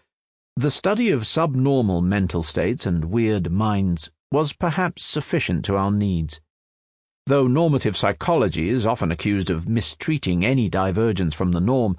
the 0.55 0.71
study 0.71 1.11
of 1.11 1.27
subnormal 1.27 2.03
mental 2.03 2.43
states 2.43 2.85
and 2.85 3.07
weird 3.07 3.51
minds 3.51 4.11
was 4.31 4.53
perhaps 4.53 5.03
sufficient 5.03 5.65
to 5.65 5.77
our 5.77 5.91
needs. 5.91 6.43
Though 7.25 7.47
normative 7.47 7.97
psychology 7.97 8.69
is 8.69 8.87
often 8.87 9.11
accused 9.11 9.49
of 9.49 9.67
mistreating 9.67 10.45
any 10.45 10.69
divergence 10.69 11.35
from 11.35 11.53
the 11.53 11.61
norm, 11.61 11.97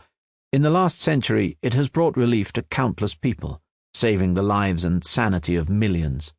in 0.54 0.62
the 0.62 0.70
last 0.70 1.00
century 1.00 1.58
it 1.64 1.74
has 1.74 1.90
brought 1.90 2.16
relief 2.16 2.54
to 2.54 2.62
countless 2.62 3.16
people, 3.16 3.60
saving 3.96 4.36
the 4.36 4.44
lives 4.44 4.84
and 4.84 5.04
sanity 5.04 5.56
of 5.56 5.68
millions. 5.68 6.32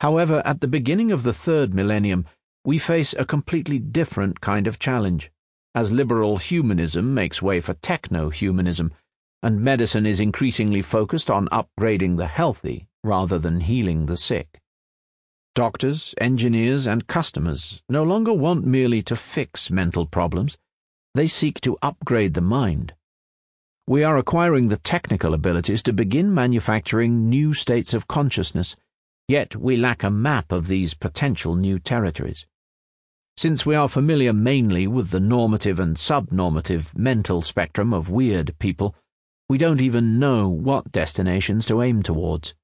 However, 0.00 0.42
at 0.44 0.60
the 0.60 0.68
beginning 0.68 1.10
of 1.10 1.22
the 1.22 1.32
third 1.32 1.74
millennium, 1.74 2.26
we 2.64 2.78
face 2.78 3.14
a 3.14 3.24
completely 3.24 3.78
different 3.78 4.40
kind 4.40 4.66
of 4.66 4.78
challenge, 4.78 5.30
as 5.74 5.92
liberal 5.92 6.36
humanism 6.36 7.14
makes 7.14 7.40
way 7.40 7.60
for 7.60 7.74
techno 7.74 8.28
humanism, 8.28 8.92
and 9.42 9.60
medicine 9.60 10.04
is 10.04 10.20
increasingly 10.20 10.82
focused 10.82 11.30
on 11.30 11.48
upgrading 11.48 12.16
the 12.16 12.26
healthy 12.26 12.88
rather 13.04 13.38
than 13.38 13.60
healing 13.60 14.06
the 14.06 14.16
sick. 14.16 14.60
Doctors, 15.54 16.14
engineers, 16.18 16.86
and 16.86 17.06
customers 17.06 17.82
no 17.88 18.02
longer 18.02 18.34
want 18.34 18.66
merely 18.66 19.00
to 19.02 19.16
fix 19.16 19.70
mental 19.70 20.04
problems, 20.04 20.58
they 21.14 21.26
seek 21.26 21.60
to 21.62 21.78
upgrade 21.80 22.34
the 22.34 22.42
mind. 22.42 22.92
We 23.86 24.02
are 24.02 24.18
acquiring 24.18 24.68
the 24.68 24.76
technical 24.76 25.32
abilities 25.32 25.82
to 25.84 25.92
begin 25.92 26.34
manufacturing 26.34 27.30
new 27.30 27.54
states 27.54 27.94
of 27.94 28.08
consciousness 28.08 28.76
Yet 29.28 29.56
we 29.56 29.76
lack 29.76 30.04
a 30.04 30.10
map 30.10 30.52
of 30.52 30.68
these 30.68 30.94
potential 30.94 31.56
new 31.56 31.80
territories. 31.80 32.46
Since 33.36 33.66
we 33.66 33.74
are 33.74 33.88
familiar 33.88 34.32
mainly 34.32 34.86
with 34.86 35.10
the 35.10 35.20
normative 35.20 35.80
and 35.80 35.96
subnormative 35.96 36.96
mental 36.96 37.42
spectrum 37.42 37.92
of 37.92 38.08
weird 38.08 38.56
people, 38.58 38.94
we 39.48 39.58
don't 39.58 39.80
even 39.80 40.18
know 40.18 40.48
what 40.48 40.92
destinations 40.92 41.66
to 41.66 41.82
aim 41.82 42.02
towards. 42.02 42.54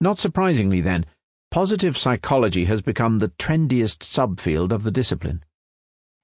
Not 0.00 0.18
surprisingly, 0.18 0.80
then, 0.80 1.06
positive 1.50 1.96
psychology 1.96 2.64
has 2.64 2.80
become 2.80 3.18
the 3.18 3.28
trendiest 3.38 4.00
subfield 4.00 4.72
of 4.72 4.82
the 4.82 4.90
discipline. 4.90 5.44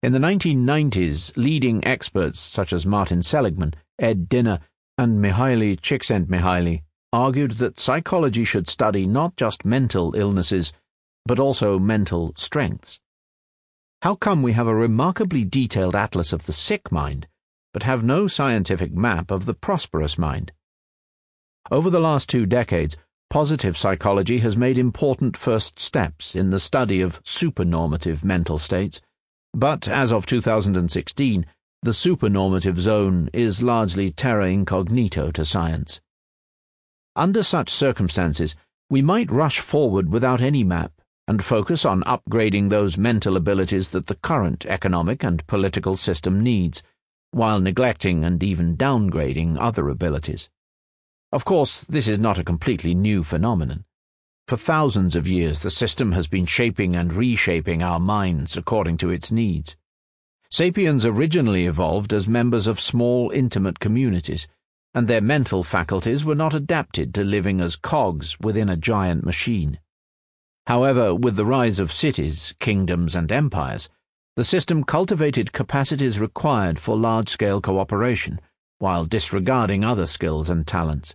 In 0.03 0.13
the 0.13 0.19
1990s, 0.19 1.37
leading 1.37 1.87
experts 1.87 2.41
such 2.41 2.73
as 2.73 2.87
Martin 2.87 3.23
Seligman, 3.23 3.75
Ed 3.99 4.29
Diener, 4.29 4.61
and 4.97 5.23
Mihaly 5.23 5.79
Csikszentmihalyi 5.79 6.83
argued 7.13 7.53
that 7.53 7.79
psychology 7.79 8.45
should 8.45 8.69
study 8.69 9.07
not 9.07 9.37
just 9.37 9.65
mental 9.65 10.15
illnesses, 10.15 10.73
but 11.25 11.41
also 11.41 11.79
mental 11.79 12.33
strengths. 12.37 13.01
How 14.03 14.15
come 14.15 14.43
we 14.43 14.53
have 14.53 14.69
a 14.69 14.75
remarkably 14.75 15.45
detailed 15.45 15.97
atlas 15.97 16.33
of 16.33 16.47
the 16.47 16.53
sick 16.53 16.93
mind, 16.93 17.27
but 17.73 17.83
have 17.83 18.05
no 18.05 18.27
scientific 18.27 18.93
map 18.93 19.31
of 19.31 19.47
the 19.47 19.55
prosperous 19.55 20.19
mind? 20.19 20.53
Over 21.71 21.91
the 21.91 22.01
last 22.01 22.29
two 22.29 22.47
decades, 22.47 22.97
positive 23.31 23.77
psychology 23.77 24.39
has 24.39 24.57
made 24.57 24.79
important 24.79 25.37
first 25.37 25.79
steps 25.79 26.37
in 26.37 26.51
the 26.51 26.61
study 26.61 27.01
of 27.01 27.23
supernormative 27.25 28.23
mental 28.23 28.59
states, 28.59 29.01
but 29.53 29.89
as 29.89 30.13
of 30.13 30.27
2016, 30.27 31.47
the 31.83 31.91
supernormative 31.91 32.79
zone 32.79 33.31
is 33.33 33.63
largely 33.63 34.11
terra 34.11 34.49
incognito 34.49 35.31
to 35.31 35.45
science. 35.45 36.01
Under 37.17 37.43
such 37.43 37.69
circumstances, 37.71 38.55
we 38.91 39.03
might 39.03 39.31
rush 39.31 39.61
forward 39.61 40.09
without 40.09 40.41
any 40.41 40.65
map 40.65 40.93
and 41.27 41.45
focus 41.45 41.85
on 41.85 42.03
upgrading 42.05 42.71
those 42.71 42.97
mental 42.97 43.37
abilities 43.37 43.91
that 43.91 44.07
the 44.07 44.15
current 44.15 44.65
economic 44.67 45.23
and 45.23 45.47
political 45.47 45.97
system 45.97 46.43
needs, 46.43 46.83
while 47.33 47.61
neglecting 47.61 48.25
and 48.25 48.43
even 48.43 48.77
downgrading 48.77 49.59
other 49.61 49.91
abilities. 49.91 50.49
Of 51.31 51.45
course, 51.45 51.83
this 51.83 52.09
is 52.09 52.19
not 52.19 52.39
a 52.39 52.45
completely 52.45 52.95
new 52.95 53.23
phenomenon. 53.23 53.85
For 54.47 54.57
thousands 54.57 55.15
of 55.15 55.29
years, 55.29 55.61
the 55.61 55.71
system 55.71 56.13
has 56.13 56.27
been 56.27 56.47
shaping 56.47 56.97
and 56.97 57.13
reshaping 57.13 57.83
our 57.83 58.01
minds 58.01 58.57
according 58.57 58.97
to 58.99 59.11
its 59.11 59.31
needs. 59.31 59.77
Sapiens 60.51 61.05
originally 61.05 61.67
evolved 61.67 62.15
as 62.15 62.27
members 62.27 62.67
of 62.67 62.81
small, 62.81 63.31
intimate 63.31 63.79
communities 63.79 64.49
and 64.99 65.07
their 65.07 65.21
mental 65.21 65.63
faculties 65.63 66.25
were 66.25 66.35
not 66.35 66.55
adapted 66.55 67.15
to 67.15 67.23
living 67.23 67.61
as 67.61 67.77
cogs 67.77 68.37
within 68.41 68.69
a 68.69 68.77
giant 68.77 69.25
machine. 69.25 69.79
However, 70.67 71.15
with 71.15 71.37
the 71.37 71.47
rise 71.47 71.79
of 71.79 71.93
cities, 71.93 72.53
kingdoms, 72.59 73.15
and 73.15 73.31
empires, 73.31 73.89
the 74.35 74.43
system 74.43 74.83
cultivated 74.83 75.53
capacities 75.53 76.19
required 76.19 76.81
for 76.81 76.97
large 76.97 77.29
scale 77.29 77.61
cooperation, 77.61 78.41
while 78.81 79.05
disregarding 79.05 79.85
other 79.85 80.05
skills 80.05 80.51
and 80.51 80.67
talents. 80.67 81.15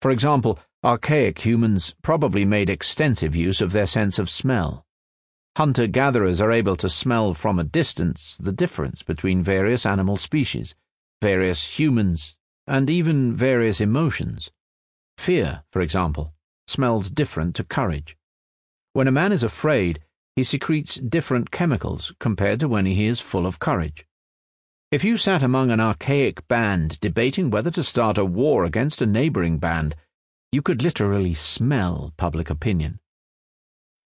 For 0.00 0.12
example, 0.12 0.60
archaic 0.84 1.44
humans 1.44 1.96
probably 2.02 2.44
made 2.44 2.70
extensive 2.70 3.34
use 3.34 3.60
of 3.60 3.72
their 3.72 3.88
sense 3.88 4.20
of 4.20 4.30
smell. 4.30 4.86
Hunter 5.56 5.88
gatherers 5.88 6.40
are 6.40 6.52
able 6.52 6.76
to 6.76 6.88
smell 6.88 7.34
from 7.34 7.58
a 7.58 7.64
distance 7.64 8.36
the 8.38 8.52
difference 8.52 9.02
between 9.02 9.42
various 9.42 9.84
animal 9.84 10.16
species, 10.16 10.76
various 11.20 11.80
humans, 11.80 12.36
and 12.72 12.88
even 12.88 13.34
various 13.34 13.82
emotions. 13.82 14.50
Fear, 15.18 15.62
for 15.70 15.82
example, 15.82 16.32
smells 16.66 17.10
different 17.10 17.54
to 17.56 17.64
courage. 17.64 18.16
When 18.94 19.06
a 19.06 19.12
man 19.12 19.30
is 19.30 19.42
afraid, 19.42 20.00
he 20.36 20.42
secretes 20.42 20.94
different 20.94 21.50
chemicals 21.50 22.14
compared 22.18 22.60
to 22.60 22.68
when 22.68 22.86
he 22.86 23.04
is 23.04 23.20
full 23.20 23.44
of 23.44 23.58
courage. 23.58 24.06
If 24.90 25.04
you 25.04 25.18
sat 25.18 25.42
among 25.42 25.70
an 25.70 25.80
archaic 25.80 26.48
band 26.48 26.98
debating 27.00 27.50
whether 27.50 27.70
to 27.72 27.84
start 27.84 28.16
a 28.16 28.24
war 28.24 28.64
against 28.64 29.02
a 29.02 29.06
neighboring 29.06 29.58
band, 29.58 29.94
you 30.50 30.62
could 30.62 30.82
literally 30.82 31.34
smell 31.34 32.14
public 32.16 32.48
opinion. 32.48 33.00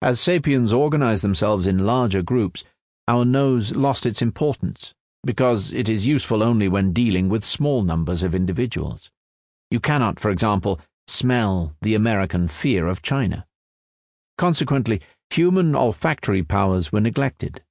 As 0.01 0.19
sapiens 0.19 0.73
organised 0.73 1.21
themselves 1.21 1.67
in 1.67 1.85
larger 1.85 2.23
groups, 2.23 2.63
our 3.07 3.25
nose 3.25 3.75
lost 3.75 4.07
its 4.07 4.23
importance 4.23 4.95
because 5.25 5.73
it 5.73 5.89
is 5.89 6.07
useful 6.07 6.43
only 6.43 6.67
when 6.67 6.93
dealing 6.93 7.27
with 7.27 7.43
small 7.43 7.81
numbers 7.81 8.23
of 8.23 8.35
individuals. 8.35 9.11
You 9.71 9.79
cannot, 9.79 10.19
for 10.19 10.29
example, 10.29 10.79
smell 11.07 11.73
the 11.81 11.95
American 11.95 12.47
fear 12.47 12.87
of 12.87 13.01
China. 13.01 13.45
Consequently, 14.37 15.01
human 15.31 15.75
olfactory 15.75 16.43
powers 16.43 16.91
were 16.91 17.01
neglected. 17.01 17.63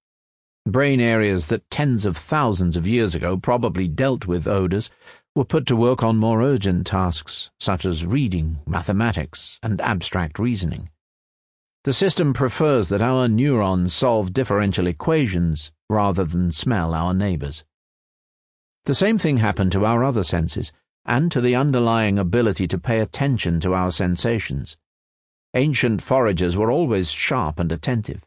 Brain 0.67 1.01
areas 1.01 1.49
that 1.49 1.71
tens 1.71 2.07
of 2.07 2.17
thousands 2.17 2.77
of 2.77 2.87
years 2.87 3.15
ago 3.15 3.37
probably 3.37 3.87
dealt 3.87 4.27
with 4.27 4.49
odours 4.49 4.91
were 5.37 5.45
put 5.45 5.67
to 5.67 5.77
work 5.77 6.03
on 6.03 6.17
more 6.17 6.43
urgent 6.43 6.87
tasks, 6.87 7.51
such 7.61 7.85
as 7.85 8.07
reading, 8.07 8.61
mathematics, 8.67 9.59
and 9.63 9.81
abstract 9.81 10.39
reasoning. 10.39 10.89
The 11.85 11.93
system 11.93 12.33
prefers 12.33 12.89
that 12.89 13.03
our 13.03 13.29
neurons 13.29 13.93
solve 13.93 14.33
differential 14.33 14.87
equations 14.87 15.71
rather 15.91 16.25
than 16.25 16.51
smell 16.51 16.95
our 16.95 17.13
neighbours. 17.13 17.63
The 18.87 18.95
same 18.95 19.19
thing 19.19 19.37
happened 19.37 19.73
to 19.73 19.85
our 19.85 20.03
other 20.03 20.25
senses, 20.25 20.73
and 21.05 21.31
to 21.31 21.43
the 21.43 21.55
underlying 21.55 22.19
ability 22.19 22.67
to 22.69 22.79
pay 22.79 23.01
attention 23.01 23.61
to 23.61 23.75
our 23.75 23.91
sensations. 23.91 24.79
Ancient 25.53 26.01
foragers 26.01 26.57
were 26.57 26.71
always 26.71 27.11
sharp 27.11 27.59
and 27.59 27.71
attentive. 27.71 28.25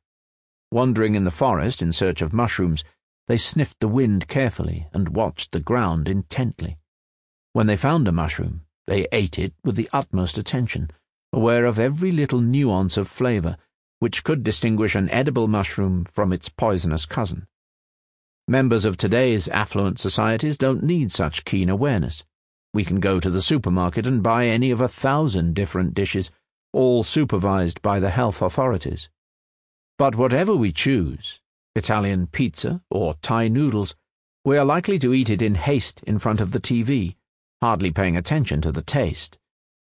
Wandering 0.70 1.16
in 1.16 1.24
the 1.24 1.32
forest 1.32 1.82
in 1.82 1.92
search 1.92 2.22
of 2.22 2.34
mushrooms, 2.34 2.84
they 3.28 3.38
sniffed 3.38 3.80
the 3.80 3.88
wind 3.88 4.28
carefully 4.28 4.88
and 4.94 5.10
watched 5.10 5.52
the 5.52 5.60
ground 5.60 6.08
intently. 6.08 6.78
When 7.54 7.66
they 7.66 7.76
found 7.76 8.08
a 8.08 8.12
mushroom, 8.12 8.62
they 8.86 9.08
ate 9.12 9.40
it 9.40 9.54
with 9.64 9.76
the 9.76 9.90
utmost 9.92 10.38
attention, 10.38 10.92
aware 11.34 11.66
of 11.66 11.78
every 11.78 12.12
little 12.12 12.42
nuance 12.42 12.98
of 12.98 13.08
flavour 13.08 13.58
which 14.00 14.24
could 14.24 14.44
distinguish 14.44 14.96
an 14.96 15.10
edible 15.10 15.48
mushroom 15.48 16.06
from 16.06 16.32
its 16.32 16.50
poisonous 16.50 17.06
cousin. 17.06 17.48
Members 18.48 18.86
of 18.86 18.96
today's 18.96 19.48
affluent 19.50 20.00
societies 20.00 20.58
don't 20.58 20.84
need 20.84 21.12
such 21.12 21.46
keen 21.46 21.70
awareness. 21.70 22.24
We 22.74 22.86
can 22.86 23.00
go 23.00 23.20
to 23.20 23.30
the 23.30 23.42
supermarket 23.42 24.06
and 24.06 24.22
buy 24.22 24.46
any 24.48 24.72
of 24.72 24.82
a 24.82 24.88
thousand 24.88 25.56
different 25.56 25.94
dishes, 25.94 26.32
all 26.74 27.04
supervised 27.04 27.82
by 27.82 28.00
the 28.00 28.12
health 28.12 28.42
authorities. 28.42 29.10
But 29.98 30.16
whatever 30.16 30.56
we 30.56 30.72
choose, 30.72 31.40
Italian 31.76 32.28
pizza 32.28 32.84
or 32.92 33.16
Thai 33.16 33.48
noodles, 33.48 33.96
we 34.46 34.58
are 34.58 34.66
likely 34.66 35.00
to 35.00 35.14
eat 35.14 35.30
it 35.30 35.42
in 35.42 35.56
haste 35.56 36.02
in 36.04 36.20
front 36.20 36.40
of 36.40 36.52
the 36.52 36.60
TV, 36.60 37.16
hardly 37.62 37.92
paying 37.92 38.16
attention 38.16 38.62
to 38.62 38.72
the 38.72 38.84
taste, 38.84 39.38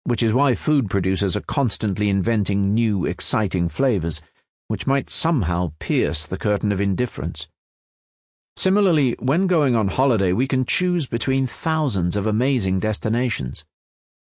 which 0.04 0.24
is 0.24 0.34
why 0.34 0.56
food 0.56 0.90
producers 0.90 1.36
are 1.36 1.42
constantly 1.42 2.10
inventing 2.10 2.74
new, 2.74 3.06
exciting 3.06 3.70
flavors, 3.70 4.22
which 4.68 4.88
might 4.88 5.10
somehow 5.10 5.72
pierce 5.80 6.26
the 6.26 6.38
curtain 6.38 6.72
of 6.72 6.82
indifference. 6.82 7.48
Similarly, 8.56 9.16
when 9.20 9.48
going 9.48 9.76
on 9.76 9.88
holiday, 9.88 10.34
we 10.34 10.48
can 10.48 10.66
choose 10.66 11.08
between 11.08 11.46
thousands 11.46 12.16
of 12.16 12.28
amazing 12.28 12.80
destinations. 12.80 13.66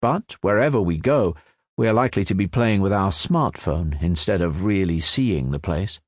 But 0.00 0.37
wherever 0.40 0.80
we 0.80 0.98
go, 0.98 1.37
we 1.76 1.88
are 1.88 1.94
likely 1.94 2.24
to 2.24 2.35
be 2.35 2.46
playing 2.46 2.80
with 2.80 2.92
our 2.92 3.11
smartphone 3.11 4.00
instead 4.02 4.42
of 4.42 4.64
really 4.64 5.00
seeing 5.00 5.50
the 5.50 5.59
place. 5.59 6.00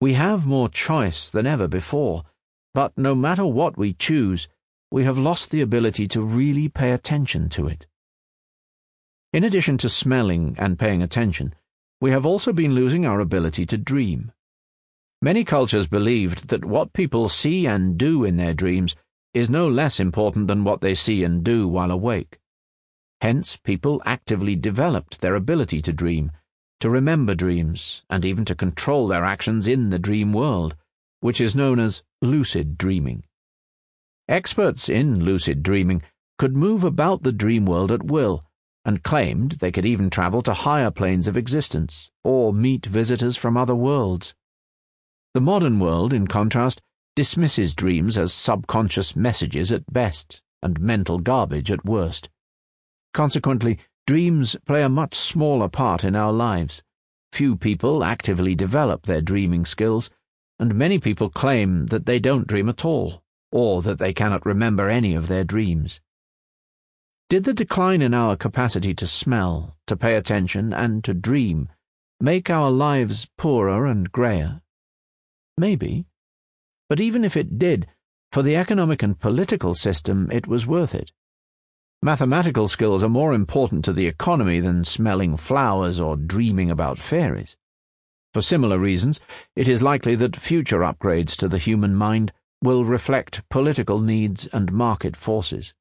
We 0.00 0.14
have 0.14 0.46
more 0.46 0.68
choice 0.68 1.30
than 1.30 1.46
ever 1.46 1.68
before, 1.68 2.24
but 2.74 2.92
no 2.96 3.14
matter 3.14 3.46
what 3.46 3.76
we 3.78 3.92
choose, 3.92 4.48
we 4.90 5.04
have 5.04 5.18
lost 5.18 5.50
the 5.50 5.60
ability 5.60 6.08
to 6.08 6.22
really 6.22 6.68
pay 6.68 6.92
attention 6.92 7.48
to 7.50 7.68
it. 7.68 7.86
In 9.32 9.44
addition 9.44 9.78
to 9.78 9.88
smelling 9.88 10.56
and 10.58 10.78
paying 10.78 11.02
attention, 11.02 11.54
we 12.02 12.10
have 12.10 12.26
also 12.26 12.52
been 12.52 12.74
losing 12.74 13.06
our 13.06 13.18
ability 13.18 13.64
to 13.64 13.78
dream. 13.78 14.30
Many 15.22 15.42
cultures 15.42 15.86
believed 15.86 16.48
that 16.48 16.66
what 16.66 16.92
people 16.92 17.30
see 17.30 17.66
and 17.66 17.96
do 17.96 18.24
in 18.24 18.36
their 18.36 18.52
dreams 18.52 18.94
is 19.32 19.48
no 19.48 19.66
less 19.66 19.98
important 19.98 20.48
than 20.48 20.64
what 20.64 20.82
they 20.82 20.94
see 20.94 21.24
and 21.24 21.42
do 21.42 21.66
while 21.66 21.90
awake. 21.90 22.40
Hence, 23.22 23.56
people 23.56 24.02
actively 24.04 24.54
developed 24.54 25.22
their 25.22 25.34
ability 25.34 25.80
to 25.80 25.94
dream, 25.94 26.32
to 26.80 26.90
remember 26.90 27.34
dreams, 27.34 28.02
and 28.10 28.26
even 28.26 28.44
to 28.44 28.54
control 28.54 29.08
their 29.08 29.24
actions 29.24 29.66
in 29.66 29.88
the 29.88 29.98
dream 29.98 30.34
world, 30.34 30.76
which 31.20 31.40
is 31.40 31.56
known 31.56 31.78
as 31.78 32.04
lucid 32.20 32.76
dreaming. 32.76 33.24
Experts 34.28 34.90
in 34.90 35.24
lucid 35.24 35.62
dreaming 35.62 36.02
could 36.36 36.54
move 36.54 36.84
about 36.84 37.22
the 37.22 37.32
dream 37.32 37.64
world 37.64 37.90
at 37.90 38.02
will, 38.02 38.44
and 38.84 39.02
claimed 39.02 39.52
they 39.52 39.70
could 39.70 39.86
even 39.86 40.10
travel 40.10 40.42
to 40.42 40.52
higher 40.52 40.90
planes 40.90 41.26
of 41.26 41.36
existence, 41.36 42.10
or 42.24 42.52
meet 42.52 42.86
visitors 42.86 43.36
from 43.36 43.56
other 43.56 43.74
worlds. 43.74 44.34
The 45.34 45.40
modern 45.40 45.78
world, 45.78 46.12
in 46.12 46.26
contrast, 46.26 46.80
dismisses 47.14 47.74
dreams 47.74 48.18
as 48.18 48.32
subconscious 48.32 49.14
messages 49.14 49.70
at 49.70 49.92
best 49.92 50.42
and 50.62 50.80
mental 50.80 51.18
garbage 51.18 51.70
at 51.70 51.84
worst. 51.84 52.28
Consequently, 53.14 53.78
dreams 54.06 54.56
play 54.66 54.82
a 54.82 54.88
much 54.88 55.14
smaller 55.14 55.68
part 55.68 56.04
in 56.04 56.16
our 56.16 56.32
lives. 56.32 56.82
Few 57.32 57.56
people 57.56 58.04
actively 58.04 58.54
develop 58.54 59.02
their 59.02 59.20
dreaming 59.20 59.64
skills, 59.64 60.10
and 60.58 60.74
many 60.74 60.98
people 60.98 61.28
claim 61.28 61.86
that 61.86 62.06
they 62.06 62.18
don't 62.18 62.46
dream 62.46 62.68
at 62.68 62.84
all, 62.84 63.22
or 63.50 63.82
that 63.82 63.98
they 63.98 64.12
cannot 64.12 64.46
remember 64.46 64.88
any 64.88 65.14
of 65.14 65.28
their 65.28 65.44
dreams. 65.44 66.00
Did 67.32 67.44
the 67.44 67.54
decline 67.54 68.02
in 68.02 68.12
our 68.12 68.36
capacity 68.36 68.92
to 68.92 69.06
smell, 69.06 69.74
to 69.86 69.96
pay 69.96 70.16
attention, 70.16 70.74
and 70.74 71.02
to 71.04 71.14
dream 71.14 71.70
make 72.20 72.50
our 72.50 72.70
lives 72.70 73.26
poorer 73.38 73.86
and 73.86 74.12
greyer? 74.12 74.60
Maybe. 75.56 76.04
But 76.90 77.00
even 77.00 77.24
if 77.24 77.34
it 77.34 77.58
did, 77.58 77.86
for 78.32 78.42
the 78.42 78.54
economic 78.54 79.02
and 79.02 79.18
political 79.18 79.74
system 79.74 80.30
it 80.30 80.46
was 80.46 80.66
worth 80.66 80.94
it. 80.94 81.10
Mathematical 82.02 82.68
skills 82.68 83.02
are 83.02 83.08
more 83.08 83.32
important 83.32 83.82
to 83.86 83.94
the 83.94 84.06
economy 84.06 84.60
than 84.60 84.84
smelling 84.84 85.38
flowers 85.38 85.98
or 85.98 86.18
dreaming 86.18 86.70
about 86.70 86.98
fairies. 86.98 87.56
For 88.34 88.42
similar 88.42 88.78
reasons, 88.78 89.20
it 89.56 89.68
is 89.68 89.80
likely 89.80 90.16
that 90.16 90.36
future 90.36 90.80
upgrades 90.80 91.34
to 91.36 91.48
the 91.48 91.56
human 91.56 91.94
mind 91.94 92.30
will 92.62 92.84
reflect 92.84 93.48
political 93.48 94.00
needs 94.00 94.48
and 94.48 94.70
market 94.70 95.16
forces. 95.16 95.72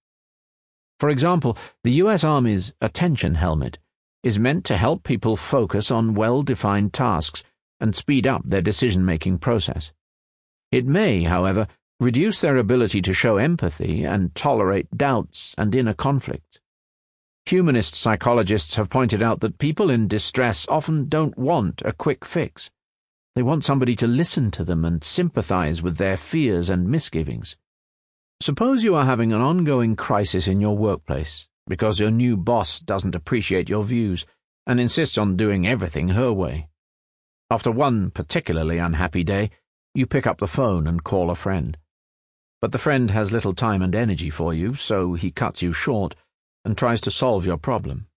For 1.01 1.09
example, 1.09 1.57
the 1.83 1.93
US 1.93 2.23
Army's 2.23 2.73
attention 2.79 3.33
helmet 3.33 3.79
is 4.21 4.37
meant 4.37 4.63
to 4.65 4.77
help 4.77 5.01
people 5.01 5.35
focus 5.35 5.89
on 5.89 6.13
well 6.13 6.43
defined 6.43 6.93
tasks 6.93 7.43
and 7.79 7.95
speed 7.95 8.27
up 8.27 8.43
their 8.45 8.61
decision 8.61 9.03
making 9.03 9.39
process. 9.39 9.91
It 10.71 10.85
may, 10.85 11.23
however, 11.23 11.67
reduce 11.99 12.39
their 12.39 12.55
ability 12.55 13.01
to 13.01 13.15
show 13.15 13.37
empathy 13.37 14.03
and 14.03 14.35
tolerate 14.35 14.95
doubts 14.95 15.55
and 15.57 15.73
inner 15.73 15.95
conflict. 15.95 16.61
Humanist 17.47 17.95
psychologists 17.95 18.75
have 18.75 18.91
pointed 18.91 19.23
out 19.23 19.39
that 19.39 19.57
people 19.57 19.89
in 19.89 20.07
distress 20.07 20.67
often 20.69 21.09
don't 21.09 21.35
want 21.35 21.81
a 21.83 21.93
quick 21.93 22.23
fix. 22.25 22.69
They 23.33 23.41
want 23.41 23.65
somebody 23.65 23.95
to 23.95 24.05
listen 24.05 24.51
to 24.51 24.63
them 24.63 24.85
and 24.85 25.03
sympathize 25.03 25.81
with 25.81 25.97
their 25.97 26.15
fears 26.15 26.69
and 26.69 26.87
misgivings. 26.87 27.57
Suppose 28.41 28.81
you 28.81 28.95
are 28.95 29.05
having 29.05 29.31
an 29.33 29.39
ongoing 29.39 29.95
crisis 29.95 30.47
in 30.47 30.59
your 30.59 30.75
workplace 30.75 31.47
because 31.67 31.99
your 31.99 32.09
new 32.09 32.35
boss 32.35 32.79
doesn't 32.79 33.13
appreciate 33.13 33.69
your 33.69 33.83
views 33.83 34.25
and 34.65 34.79
insists 34.79 35.15
on 35.15 35.37
doing 35.37 35.67
everything 35.67 36.09
her 36.09 36.33
way. 36.33 36.67
After 37.51 37.69
one 37.69 38.09
particularly 38.09 38.79
unhappy 38.79 39.23
day, 39.23 39.51
you 39.93 40.07
pick 40.07 40.25
up 40.25 40.39
the 40.39 40.47
phone 40.47 40.87
and 40.87 41.03
call 41.03 41.29
a 41.29 41.35
friend. 41.35 41.77
But 42.63 42.71
the 42.71 42.79
friend 42.79 43.11
has 43.11 43.31
little 43.31 43.53
time 43.53 43.83
and 43.83 43.93
energy 43.93 44.31
for 44.31 44.55
you, 44.55 44.73
so 44.73 45.13
he 45.13 45.29
cuts 45.29 45.61
you 45.61 45.71
short 45.71 46.15
and 46.65 46.75
tries 46.75 46.99
to 47.01 47.11
solve 47.11 47.45
your 47.45 47.57
problem. 47.57 48.07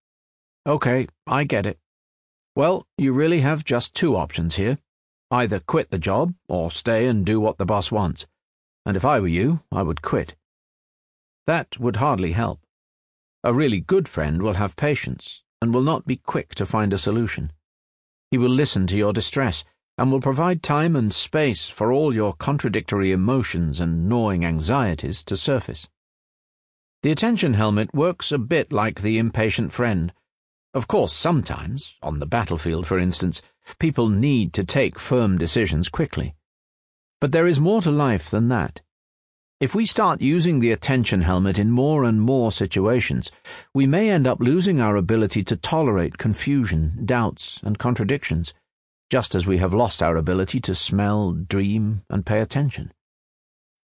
Okay, 0.67 1.07
I 1.27 1.45
get 1.45 1.67
it. 1.67 1.79
Well, 2.57 2.87
you 2.97 3.13
really 3.13 3.41
have 3.41 3.63
just 3.63 3.93
two 3.93 4.17
options 4.17 4.55
here. 4.55 4.79
Either 5.31 5.61
quit 5.61 5.91
the 5.91 5.99
job 5.99 6.33
or 6.49 6.71
stay 6.71 7.09
and 7.09 7.27
do 7.27 7.41
what 7.41 7.59
the 7.59 7.67
boss 7.67 7.93
wants. 7.93 8.27
And 8.85 8.97
if 8.97 9.05
I 9.05 9.21
were 9.21 9.29
you, 9.29 9.61
I 9.73 9.83
would 9.83 10.03
quit. 10.03 10.37
That 11.47 11.79
would 11.79 11.97
hardly 11.97 12.33
help. 12.33 12.61
A 13.43 13.55
really 13.55 13.81
good 13.81 14.09
friend 14.09 14.43
will 14.43 14.55
have 14.55 14.77
patience 14.77 15.43
and 15.61 15.73
will 15.73 15.83
not 15.83 16.07
be 16.07 16.17
quick 16.17 16.55
to 16.57 16.67
find 16.67 16.93
a 16.93 16.99
solution. 16.99 17.53
He 18.31 18.39
will 18.39 18.51
listen 18.51 18.87
to 18.89 18.97
your 18.97 19.13
distress 19.13 19.65
and 19.97 20.11
will 20.11 20.21
provide 20.21 20.63
time 20.63 20.97
and 20.97 21.13
space 21.13 21.69
for 21.69 21.93
all 21.93 22.15
your 22.15 22.33
contradictory 22.33 23.13
emotions 23.13 23.81
and 23.81 24.09
gnawing 24.09 24.45
anxieties 24.45 25.23
to 25.25 25.37
surface. 25.37 25.89
The 27.03 27.11
attention 27.11 27.55
helmet 27.55 27.95
works 27.95 28.33
a 28.33 28.39
bit 28.39 28.73
like 28.73 29.03
the 29.03 29.19
impatient 29.19 29.73
friend. 29.73 30.13
Of 30.73 30.89
course, 30.89 31.13
sometimes, 31.13 31.95
on 32.03 32.19
the 32.19 32.27
battlefield 32.27 32.87
for 32.87 32.99
instance, 32.99 33.41
People 33.79 34.09
need 34.09 34.53
to 34.55 34.65
take 34.65 34.99
firm 34.99 35.39
decisions 35.39 35.89
quickly. 35.89 36.35
But 37.25 37.33
there 37.33 37.47
is 37.47 37.59
more 37.59 37.81
to 37.81 37.91
life 37.91 38.29
than 38.29 38.49
that. 38.49 38.83
If 39.59 39.75
we 39.75 39.87
start 39.87 40.21
using 40.21 40.61
the 40.61 40.73
attention 40.73 41.23
helmet 41.23 41.59
in 41.59 41.71
more 41.71 42.05
and 42.05 42.21
more 42.21 42.53
situations, 42.53 43.33
we 43.73 43.87
may 43.87 44.11
end 44.11 44.27
up 44.27 44.41
losing 44.41 44.79
our 44.79 44.95
ability 44.95 45.43
to 45.45 45.57
tolerate 45.57 46.19
confusion, 46.19 47.01
doubts, 47.07 47.61
and 47.63 47.79
contradictions, 47.79 48.53
just 49.11 49.35
as 49.35 49.47
we 49.47 49.57
have 49.57 49.73
lost 49.73 50.03
our 50.03 50.19
ability 50.19 50.61
to 50.61 50.75
smell, 50.75 51.33
dream, 51.33 52.03
and 52.11 52.27
pay 52.27 52.43
attention. 52.43 52.93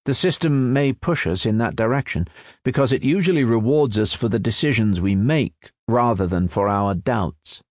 The 0.05 0.13
system 0.13 0.75
may 0.75 0.93
push 0.93 1.27
us 1.27 1.47
in 1.47 1.57
that 1.57 1.77
direction 1.77 2.29
because 2.63 2.93
it 2.93 3.03
usually 3.03 3.45
rewards 3.45 3.97
us 3.97 4.13
for 4.13 4.29
the 4.29 4.39
decisions 4.39 5.01
we 5.01 5.15
make 5.15 5.71
rather 5.89 6.27
than 6.27 6.49
for 6.49 6.69
our 6.69 6.95
doubts. 6.95 7.63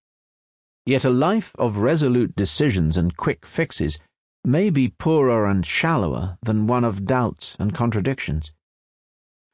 Yet 0.88 1.06
a 1.06 1.12
life 1.12 1.52
of 1.60 1.78
resolute 1.78 2.36
decisions 2.36 2.98
and 2.98 3.16
quick 3.16 3.46
fixes 3.46 4.00
may 4.44 4.70
be 4.70 4.90
poorer 4.90 5.46
and 5.48 5.66
shallower 5.66 6.38
than 6.42 6.68
one 6.68 6.84
of 6.84 7.06
doubts 7.06 7.56
and 7.60 7.74
contradictions. 7.74 8.52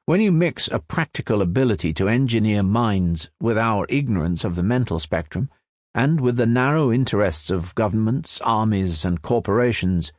When 0.06 0.22
you 0.22 0.32
mix 0.32 0.68
a 0.68 0.80
practical 0.80 1.42
ability 1.42 1.94
to 1.94 2.08
engineer 2.08 2.62
minds 2.62 3.30
with 3.42 3.58
our 3.58 3.88
ignorance 3.90 4.44
of 4.44 4.56
the 4.56 4.64
mental 4.64 5.00
spectrum, 5.00 5.50
and 5.96 6.20
with 6.20 6.38
the 6.38 6.46
narrow 6.46 6.92
interests 6.92 7.50
of 7.50 7.74
governments, 7.74 8.40
armies, 8.42 9.06
and 9.06 9.22
corporations, 9.22 10.12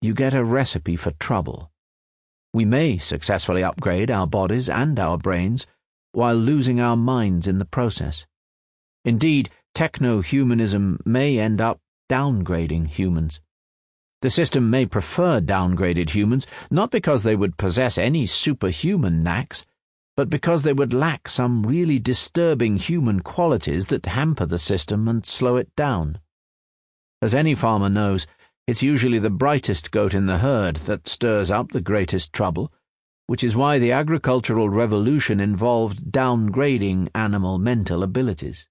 you 0.00 0.14
get 0.14 0.34
a 0.34 0.44
recipe 0.44 0.96
for 0.96 1.10
trouble. 1.10 1.70
We 2.54 2.64
may 2.64 2.96
successfully 2.96 3.62
upgrade 3.62 4.10
our 4.10 4.26
bodies 4.26 4.70
and 4.70 4.98
our 4.98 5.18
brains 5.18 5.66
while 6.12 6.36
losing 6.36 6.80
our 6.80 6.96
minds 6.96 7.46
in 7.46 7.58
the 7.58 7.64
process. 7.66 8.24
Indeed, 9.04 9.50
techno 9.74 10.22
humanism 10.22 11.00
may 11.04 11.38
end 11.38 11.60
up 11.60 11.80
downgrading 12.08 12.86
humans. 12.88 13.40
The 14.22 14.30
system 14.30 14.70
may 14.70 14.86
prefer 14.86 15.40
downgraded 15.40 16.10
humans, 16.10 16.46
not 16.70 16.90
because 16.90 17.22
they 17.22 17.36
would 17.36 17.58
possess 17.58 17.98
any 17.98 18.24
superhuman 18.24 19.22
knacks, 19.22 19.66
but 20.16 20.30
because 20.30 20.62
they 20.62 20.72
would 20.72 20.94
lack 20.94 21.28
some 21.28 21.62
really 21.62 21.98
disturbing 21.98 22.78
human 22.78 23.20
qualities 23.20 23.88
that 23.88 24.06
hamper 24.06 24.46
the 24.46 24.58
system 24.58 25.06
and 25.06 25.26
slow 25.26 25.56
it 25.56 25.74
down. 25.76 26.18
As 27.20 27.34
any 27.34 27.54
farmer 27.54 27.90
knows, 27.90 28.26
it's 28.66 28.82
usually 28.82 29.18
the 29.18 29.30
brightest 29.30 29.90
goat 29.90 30.14
in 30.14 30.26
the 30.26 30.38
herd 30.38 30.76
that 30.86 31.06
stirs 31.06 31.50
up 31.50 31.72
the 31.72 31.82
greatest 31.82 32.32
trouble, 32.32 32.72
which 33.26 33.44
is 33.44 33.54
why 33.54 33.78
the 33.78 33.92
agricultural 33.92 34.70
revolution 34.70 35.40
involved 35.40 36.10
downgrading 36.10 37.10
animal 37.14 37.58
mental 37.58 38.02
abilities. 38.02 38.68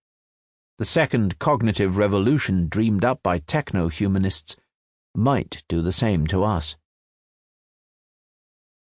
The 0.80 0.86
second 0.86 1.38
cognitive 1.38 1.98
revolution 1.98 2.68
dreamed 2.68 3.06
up 3.06 3.22
by 3.22 3.40
techno 3.40 3.88
humanists 3.90 4.58
might 5.16 5.64
do 5.68 5.82
the 5.82 5.92
same 5.92 6.28
to 6.28 6.44
us. 6.44 6.78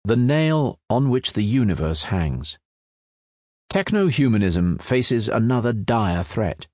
The 0.04 0.16
nail 0.16 0.80
on 0.90 1.10
which 1.10 1.34
the 1.34 1.44
universe 1.44 2.06
hangs. 2.06 2.58
Techno 3.70 4.08
humanism 4.08 4.78
faces 4.80 5.30
another 5.30 5.74
dire 5.74 6.24
threat. 6.24 6.68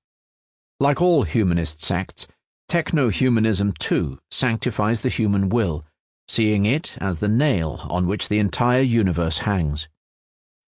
Like 0.80 1.02
all 1.02 1.24
humanist 1.24 1.82
sects, 1.82 2.26
techno 2.68 3.08
humanism 3.08 3.72
too 3.72 4.18
sanctifies 4.30 5.02
the 5.02 5.08
human 5.08 5.48
will, 5.48 5.84
seeing 6.26 6.64
it 6.64 6.96
as 7.00 7.18
the 7.18 7.28
nail 7.28 7.86
on 7.90 8.06
which 8.06 8.28
the 8.28 8.38
entire 8.38 8.82
universe 8.82 9.38
hangs. 9.38 9.88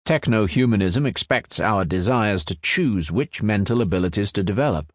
Techno 0.05 0.47
humanism 0.47 1.05
expects 1.07 1.61
our 1.61 1.85
desires 1.85 2.45
to 2.47 2.59
choose 2.63 3.13
which 3.13 3.43
mental 3.43 3.81
abilities 3.83 4.33
to 4.33 4.43
develop, 4.43 4.93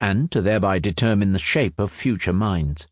and 0.00 0.30
to 0.32 0.42
thereby 0.42 0.78
determine 0.78 1.32
the 1.32 1.38
shape 1.38 1.78
of 1.78 1.92
future 1.92 2.32
minds. 2.32 2.88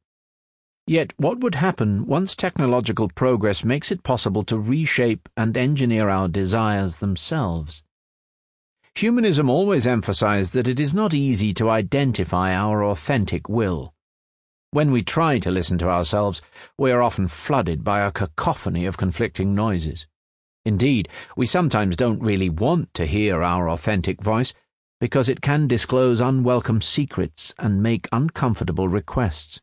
Yet, 0.86 1.14
what 1.16 1.40
would 1.40 1.54
happen 1.54 2.06
once 2.06 2.36
technological 2.36 3.08
progress 3.08 3.64
makes 3.64 3.90
it 3.90 4.02
possible 4.02 4.44
to 4.44 4.58
reshape 4.58 5.30
and 5.34 5.56
engineer 5.56 6.10
our 6.10 6.28
desires 6.28 6.98
themselves? 6.98 7.82
Humanism 8.94 9.48
always 9.48 9.86
emphasized 9.86 10.52
that 10.52 10.68
it 10.68 10.78
is 10.78 10.94
not 10.94 11.14
easy 11.14 11.54
to 11.54 11.70
identify 11.70 12.54
our 12.54 12.84
authentic 12.84 13.48
will. 13.48 13.94
When 14.72 14.90
we 14.90 15.02
try 15.02 15.38
to 15.38 15.50
listen 15.50 15.78
to 15.78 15.88
ourselves, 15.88 16.42
we 16.76 16.92
are 16.92 17.02
often 17.02 17.28
flooded 17.28 17.82
by 17.82 18.00
a 18.02 18.12
cacophony 18.12 18.84
of 18.84 18.98
conflicting 18.98 19.54
noises. 19.54 20.06
Indeed, 20.66 21.08
we 21.34 21.46
sometimes 21.46 21.96
don't 21.96 22.20
really 22.20 22.50
want 22.50 22.92
to 22.94 23.06
hear 23.06 23.42
our 23.42 23.70
authentic 23.70 24.22
voice 24.22 24.52
because 25.00 25.28
it 25.28 25.40
can 25.40 25.66
disclose 25.66 26.20
unwelcome 26.20 26.80
secrets 26.80 27.54
and 27.58 27.82
make 27.82 28.08
uncomfortable 28.12 28.88
requests. 28.88 29.60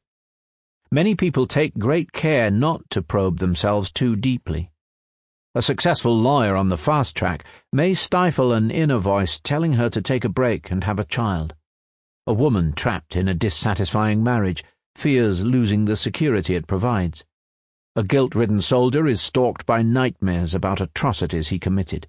Many 0.94 1.16
people 1.16 1.48
take 1.48 1.78
great 1.78 2.12
care 2.12 2.52
not 2.52 2.90
to 2.90 3.02
probe 3.02 3.40
themselves 3.40 3.94
too 3.94 4.18
deeply. 4.18 4.72
A 5.56 5.62
successful 5.62 6.14
lawyer 6.14 6.58
on 6.58 6.68
the 6.68 6.78
fast 6.78 7.16
track 7.16 7.46
may 7.72 7.94
stifle 7.94 8.52
an 8.52 8.70
inner 8.70 8.98
voice 8.98 9.40
telling 9.40 9.74
her 9.74 9.90
to 9.90 10.02
take 10.02 10.26
a 10.26 10.30
break 10.30 10.70
and 10.70 10.84
have 10.84 11.00
a 11.00 11.06
child. 11.06 11.56
A 12.28 12.34
woman 12.34 12.74
trapped 12.74 13.16
in 13.16 13.30
a 13.30 13.34
dissatisfying 13.34 14.22
marriage 14.22 14.66
fears 14.96 15.46
losing 15.46 15.86
the 15.86 15.96
security 15.96 16.56
it 16.56 16.68
provides. 16.68 17.26
A 17.96 18.04
guilt 18.04 18.36
ridden 18.36 18.60
soldier 18.60 19.08
is 19.08 19.22
stalked 19.22 19.66
by 19.66 19.82
nightmares 19.82 20.54
about 20.54 20.82
atrocities 20.82 21.48
he 21.48 21.60
committed. 21.60 22.08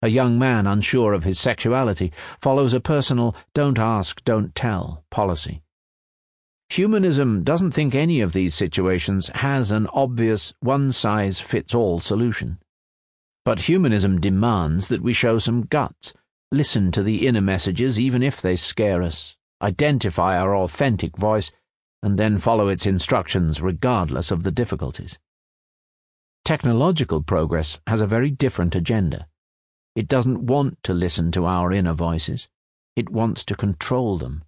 A 0.00 0.08
young 0.08 0.38
man 0.38 0.66
unsure 0.66 1.12
of 1.12 1.24
his 1.24 1.38
sexuality 1.38 2.10
follows 2.40 2.72
a 2.72 2.80
personal 2.80 3.36
don't 3.54 3.78
ask, 3.78 4.24
don't 4.24 4.54
tell 4.54 5.04
policy. 5.10 5.61
Humanism 6.72 7.44
doesn't 7.44 7.72
think 7.72 7.94
any 7.94 8.22
of 8.22 8.32
these 8.32 8.54
situations 8.54 9.28
has 9.34 9.70
an 9.70 9.86
obvious 9.88 10.54
one 10.60 10.90
size 10.90 11.38
fits 11.38 11.74
all 11.74 12.00
solution. 12.00 12.56
But 13.44 13.68
humanism 13.68 14.18
demands 14.18 14.88
that 14.88 15.02
we 15.02 15.12
show 15.12 15.36
some 15.36 15.66
guts, 15.66 16.14
listen 16.50 16.90
to 16.92 17.02
the 17.02 17.26
inner 17.26 17.42
messages 17.42 18.00
even 18.00 18.22
if 18.22 18.40
they 18.40 18.56
scare 18.56 19.02
us, 19.02 19.36
identify 19.60 20.38
our 20.38 20.56
authentic 20.56 21.14
voice, 21.18 21.52
and 22.02 22.18
then 22.18 22.38
follow 22.38 22.68
its 22.68 22.86
instructions 22.86 23.60
regardless 23.60 24.30
of 24.30 24.42
the 24.42 24.50
difficulties. 24.50 25.18
Technological 26.42 27.22
progress 27.22 27.82
has 27.86 28.00
a 28.00 28.06
very 28.06 28.30
different 28.30 28.74
agenda. 28.74 29.28
It 29.94 30.08
doesn't 30.08 30.46
want 30.46 30.82
to 30.84 30.94
listen 30.94 31.32
to 31.32 31.44
our 31.44 31.70
inner 31.70 31.92
voices. 31.92 32.48
It 32.96 33.10
wants 33.10 33.44
to 33.44 33.54
control 33.54 34.16
them. 34.16 34.44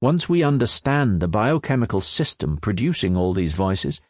Once 0.00 0.28
we 0.28 0.44
understand 0.44 1.20
the 1.20 1.26
biochemical 1.26 2.00
system 2.00 2.56
producing 2.56 3.16
all 3.16 3.34
these 3.34 3.54
voices, 3.54 4.00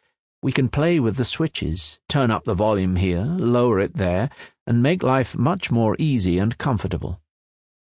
we 0.43 0.51
can 0.51 0.69
play 0.69 0.99
with 0.99 1.15
the 1.15 1.25
switches, 1.25 1.97
turn 2.07 2.29
up 2.29 2.45
the 2.45 2.53
volume 2.53 2.95
here, 2.95 3.23
lower 3.23 3.79
it 3.79 3.95
there, 3.95 4.29
and 4.67 4.83
make 4.83 5.01
life 5.01 5.35
much 5.35 5.71
more 5.71 5.95
easy 5.97 6.37
and 6.37 6.59
comfortable. 6.59 7.19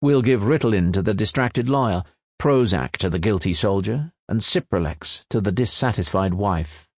We'll 0.01 0.23
give 0.23 0.41
Ritalin 0.41 0.91
to 0.93 1.03
the 1.03 1.13
distracted 1.13 1.69
lawyer, 1.69 2.03
Prozac 2.41 2.97
to 2.97 3.11
the 3.11 3.19
guilty 3.19 3.53
soldier, 3.53 4.11
and 4.27 4.41
Cipralex 4.41 5.23
to 5.29 5.39
the 5.39 5.51
dissatisfied 5.51 6.33
wife. 6.33 6.89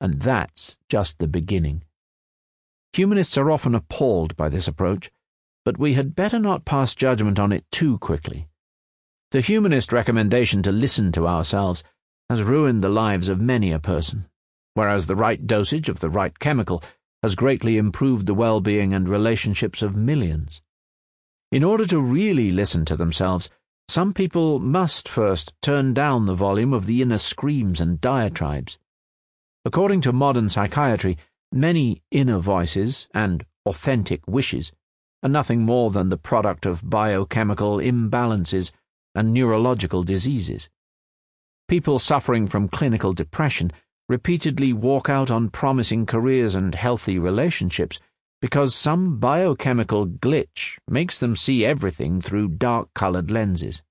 And 0.00 0.22
that's 0.22 0.76
just 0.88 1.18
the 1.18 1.26
beginning. 1.26 1.82
Humanists 2.92 3.36
are 3.36 3.50
often 3.50 3.74
appalled 3.74 4.36
by 4.36 4.48
this 4.48 4.68
approach, 4.68 5.10
but 5.64 5.76
we 5.76 5.94
had 5.94 6.14
better 6.14 6.38
not 6.38 6.64
pass 6.64 6.94
judgment 6.94 7.40
on 7.40 7.50
it 7.50 7.64
too 7.72 7.98
quickly. 7.98 8.46
The 9.32 9.40
humanist 9.40 9.92
recommendation 9.92 10.62
to 10.62 10.70
listen 10.70 11.10
to 11.12 11.26
ourselves 11.26 11.82
has 12.30 12.42
ruined 12.42 12.84
the 12.84 12.88
lives 12.88 13.28
of 13.28 13.40
many 13.40 13.72
a 13.72 13.80
person, 13.80 14.26
whereas 14.74 15.06
the 15.06 15.16
right 15.16 15.44
dosage 15.46 15.88
of 15.88 15.98
the 15.98 16.10
right 16.10 16.38
chemical 16.38 16.82
has 17.24 17.34
greatly 17.34 17.76
improved 17.76 18.26
the 18.26 18.34
well 18.34 18.60
being 18.60 18.94
and 18.94 19.08
relationships 19.08 19.82
of 19.82 19.96
millions. 19.96 20.62
In 21.50 21.64
order 21.64 21.86
to 21.86 22.00
really 22.00 22.52
listen 22.52 22.84
to 22.84 22.96
themselves, 22.96 23.50
some 23.88 24.12
people 24.12 24.60
must 24.60 25.08
first 25.08 25.54
turn 25.60 25.92
down 25.92 26.26
the 26.26 26.34
volume 26.34 26.72
of 26.72 26.86
the 26.86 27.02
inner 27.02 27.18
screams 27.18 27.80
and 27.80 28.00
diatribes. 28.00 28.78
According 29.64 30.02
to 30.02 30.12
modern 30.12 30.48
psychiatry, 30.48 31.18
many 31.50 32.02
inner 32.12 32.38
voices 32.38 33.08
and 33.12 33.44
authentic 33.64 34.26
wishes 34.28 34.72
are 35.24 35.28
nothing 35.28 35.62
more 35.62 35.90
than 35.90 36.10
the 36.10 36.16
product 36.16 36.64
of 36.64 36.88
biochemical 36.88 37.78
imbalances 37.78 38.70
and 39.16 39.32
neurological 39.32 40.04
diseases. 40.04 40.68
People 41.66 41.98
suffering 41.98 42.46
from 42.46 42.68
clinical 42.68 43.12
depression 43.12 43.72
repeatedly 44.08 44.72
walk 44.72 45.08
out 45.08 45.30
on 45.30 45.50
promising 45.50 46.06
careers 46.06 46.54
and 46.54 46.76
healthy 46.76 47.18
relationships 47.18 47.98
because 48.40 48.74
some 48.74 49.18
biochemical 49.18 50.06
glitch 50.06 50.78
makes 50.86 51.18
them 51.18 51.34
see 51.34 51.64
everything 51.64 52.20
through 52.20 52.48
dark 52.48 52.92
colored 52.94 53.30
lenses. 53.30 53.82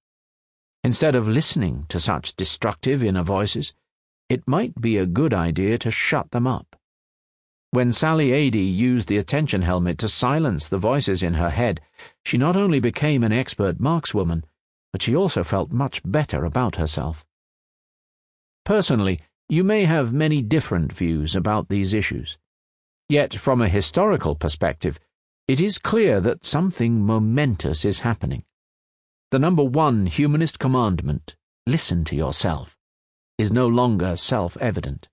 Instead 0.84 1.16
of 1.16 1.28
listening 1.28 1.86
to 1.90 2.00
such 2.00 2.36
destructive 2.36 3.04
inner 3.04 3.24
voices, 3.24 3.74
it 4.30 4.48
might 4.48 4.80
be 4.80 4.98
a 4.98 5.06
good 5.06 5.34
idea 5.34 5.78
to 5.80 5.92
shut 5.92 6.32
them 6.32 6.48
up. 6.48 6.76
When 7.72 7.92
Sally 7.92 8.32
Adee 8.32 8.60
used 8.60 9.10
the 9.10 9.18
attention 9.18 9.64
helmet 9.64 9.98
to 9.98 10.08
silence 10.08 10.68
the 10.70 10.78
voices 10.78 11.22
in 11.22 11.34
her 11.34 11.50
head, 11.50 11.82
she 12.24 12.38
not 12.38 12.56
only 12.56 12.80
became 12.80 13.24
an 13.24 13.34
expert 13.34 13.80
markswoman, 13.80 14.44
but 14.96 15.02
she 15.02 15.14
also 15.14 15.44
felt 15.44 15.74
much 15.74 16.02
better 16.06 16.46
about 16.46 16.78
herself. 16.78 17.26
Personally, 18.64 19.20
you 19.50 19.62
may 19.62 19.84
have 19.84 20.14
many 20.14 20.42
different 20.42 20.94
views 20.94 21.36
about 21.36 21.68
these 21.68 21.94
issues. 21.94 22.38
Yet, 23.10 23.36
from 23.36 23.60
a 23.62 23.68
historical 23.68 24.36
perspective, 24.36 24.98
it 25.50 25.60
is 25.60 25.80
clear 25.80 26.22
that 26.22 26.46
something 26.46 27.02
momentous 27.02 27.84
is 27.84 28.08
happening. 28.08 28.46
The 29.32 29.40
number 29.40 29.66
one 29.66 30.06
humanist 30.06 30.60
commandment, 30.60 31.36
listen 31.68 32.06
to 32.06 32.16
yourself, 32.16 32.78
is 33.38 33.52
no 33.52 33.68
longer 33.68 34.16
self 34.16 34.56
evident. 34.62 35.10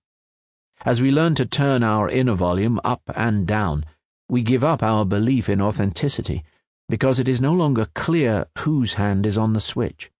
As 0.85 1.01
we 1.01 1.11
learn 1.11 1.35
to 1.35 1.45
turn 1.45 1.83
our 1.83 2.07
inner 2.09 2.35
volume 2.35 2.79
up 2.85 3.01
and 3.13 3.45
down, 3.45 3.85
we 4.29 4.43
give 4.43 4.63
up 4.63 4.81
our 4.81 5.03
belief 5.03 5.49
in 5.49 5.59
authenticity 5.59 6.45
because 6.89 7.19
it 7.19 7.27
is 7.27 7.41
no 7.41 7.53
longer 7.53 7.87
clear 7.93 8.45
whose 8.59 8.93
hand 8.93 9.25
is 9.25 9.37
on 9.37 9.53
the 9.53 9.61
switch. 9.61 10.11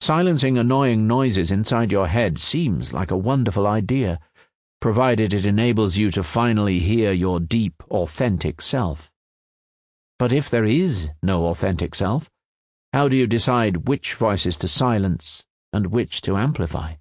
Silencing 0.00 0.58
annoying 0.58 1.06
noises 1.06 1.50
inside 1.50 1.90
your 1.90 2.06
head 2.06 2.38
seems 2.38 2.92
like 2.92 3.10
a 3.10 3.16
wonderful 3.16 3.66
idea, 3.66 4.20
provided 4.80 5.32
it 5.32 5.46
enables 5.46 5.96
you 5.96 6.10
to 6.10 6.22
finally 6.22 6.78
hear 6.78 7.12
your 7.12 7.40
deep, 7.40 7.82
authentic 7.90 8.60
self. 8.60 9.10
But 10.18 10.32
if 10.32 10.48
there 10.48 10.64
is 10.64 11.10
no 11.22 11.46
authentic 11.46 11.94
self, 11.94 12.30
how 12.92 13.08
do 13.08 13.16
you 13.16 13.26
decide 13.26 13.88
which 13.88 14.14
voices 14.14 14.56
to 14.58 14.68
silence 14.68 15.44
and 15.72 15.88
which 15.88 16.22
to 16.22 16.36
amplify? 16.36 16.94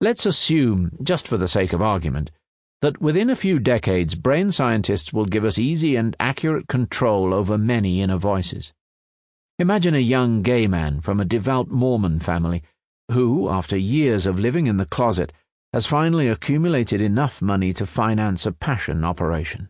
Let's 0.00 0.26
assume, 0.26 0.92
just 1.02 1.28
for 1.28 1.36
the 1.36 1.48
sake 1.48 1.72
of 1.72 1.82
argument, 1.82 2.30
that 2.86 3.00
within 3.00 3.28
a 3.28 3.34
few 3.34 3.58
decades 3.58 4.14
brain 4.14 4.52
scientists 4.52 5.12
will 5.12 5.24
give 5.24 5.44
us 5.44 5.58
easy 5.58 5.96
and 5.96 6.14
accurate 6.20 6.68
control 6.68 7.34
over 7.34 7.58
many 7.58 8.00
inner 8.00 8.16
voices. 8.16 8.72
Imagine 9.58 9.96
a 9.96 9.98
young 9.98 10.40
gay 10.40 10.68
man 10.68 11.00
from 11.00 11.18
a 11.18 11.24
devout 11.24 11.66
Mormon 11.66 12.20
family 12.20 12.62
who, 13.10 13.48
after 13.48 13.76
years 13.76 14.24
of 14.24 14.38
living 14.38 14.68
in 14.68 14.76
the 14.76 14.86
closet, 14.86 15.32
has 15.72 15.84
finally 15.84 16.28
accumulated 16.28 17.00
enough 17.00 17.42
money 17.42 17.72
to 17.72 17.86
finance 17.86 18.46
a 18.46 18.52
passion 18.52 19.04
operation. 19.04 19.68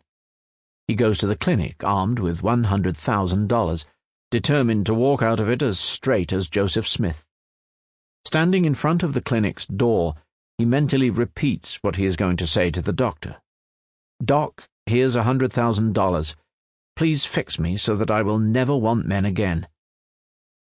He 0.87 0.95
goes 0.95 1.17
to 1.21 1.27
the 1.27 1.37
clinic 1.37 1.83
armed 1.83 2.19
with 2.19 2.43
$100,000, 2.43 3.85
determined 4.31 4.85
to 4.85 4.93
walk 4.93 5.23
out 5.23 5.41
of 5.41 5.49
it 5.49 5.63
as 5.63 5.81
straight 5.81 6.35
as 6.35 6.49
Joseph 6.49 6.87
Smith. 6.87 7.25
Standing 8.27 8.67
in 8.67 8.75
front 8.75 9.03
of 9.03 9.15
the 9.15 9.23
clinic's 9.23 9.67
door, 9.67 10.17
he 10.59 10.65
mentally 10.65 11.11
repeats 11.11 11.77
what 11.83 11.97
he 11.97 12.07
is 12.07 12.17
going 12.17 12.37
to 12.37 12.47
say 12.47 12.71
to 12.71 12.81
the 12.81 12.93
doctor. 12.93 13.37
Doc, 14.25 14.69
here's 14.87 15.15
a 15.15 15.25
hundred 15.25 15.53
thousand 15.53 15.95
dollars. 15.95 16.37
Please 16.97 17.27
fix 17.27 17.59
me 17.59 17.77
so 17.77 17.95
that 17.97 18.11
I 18.11 18.23
will 18.23 18.39
never 18.39 18.77
want 18.77 19.07
men 19.07 19.25
again. 19.25 19.69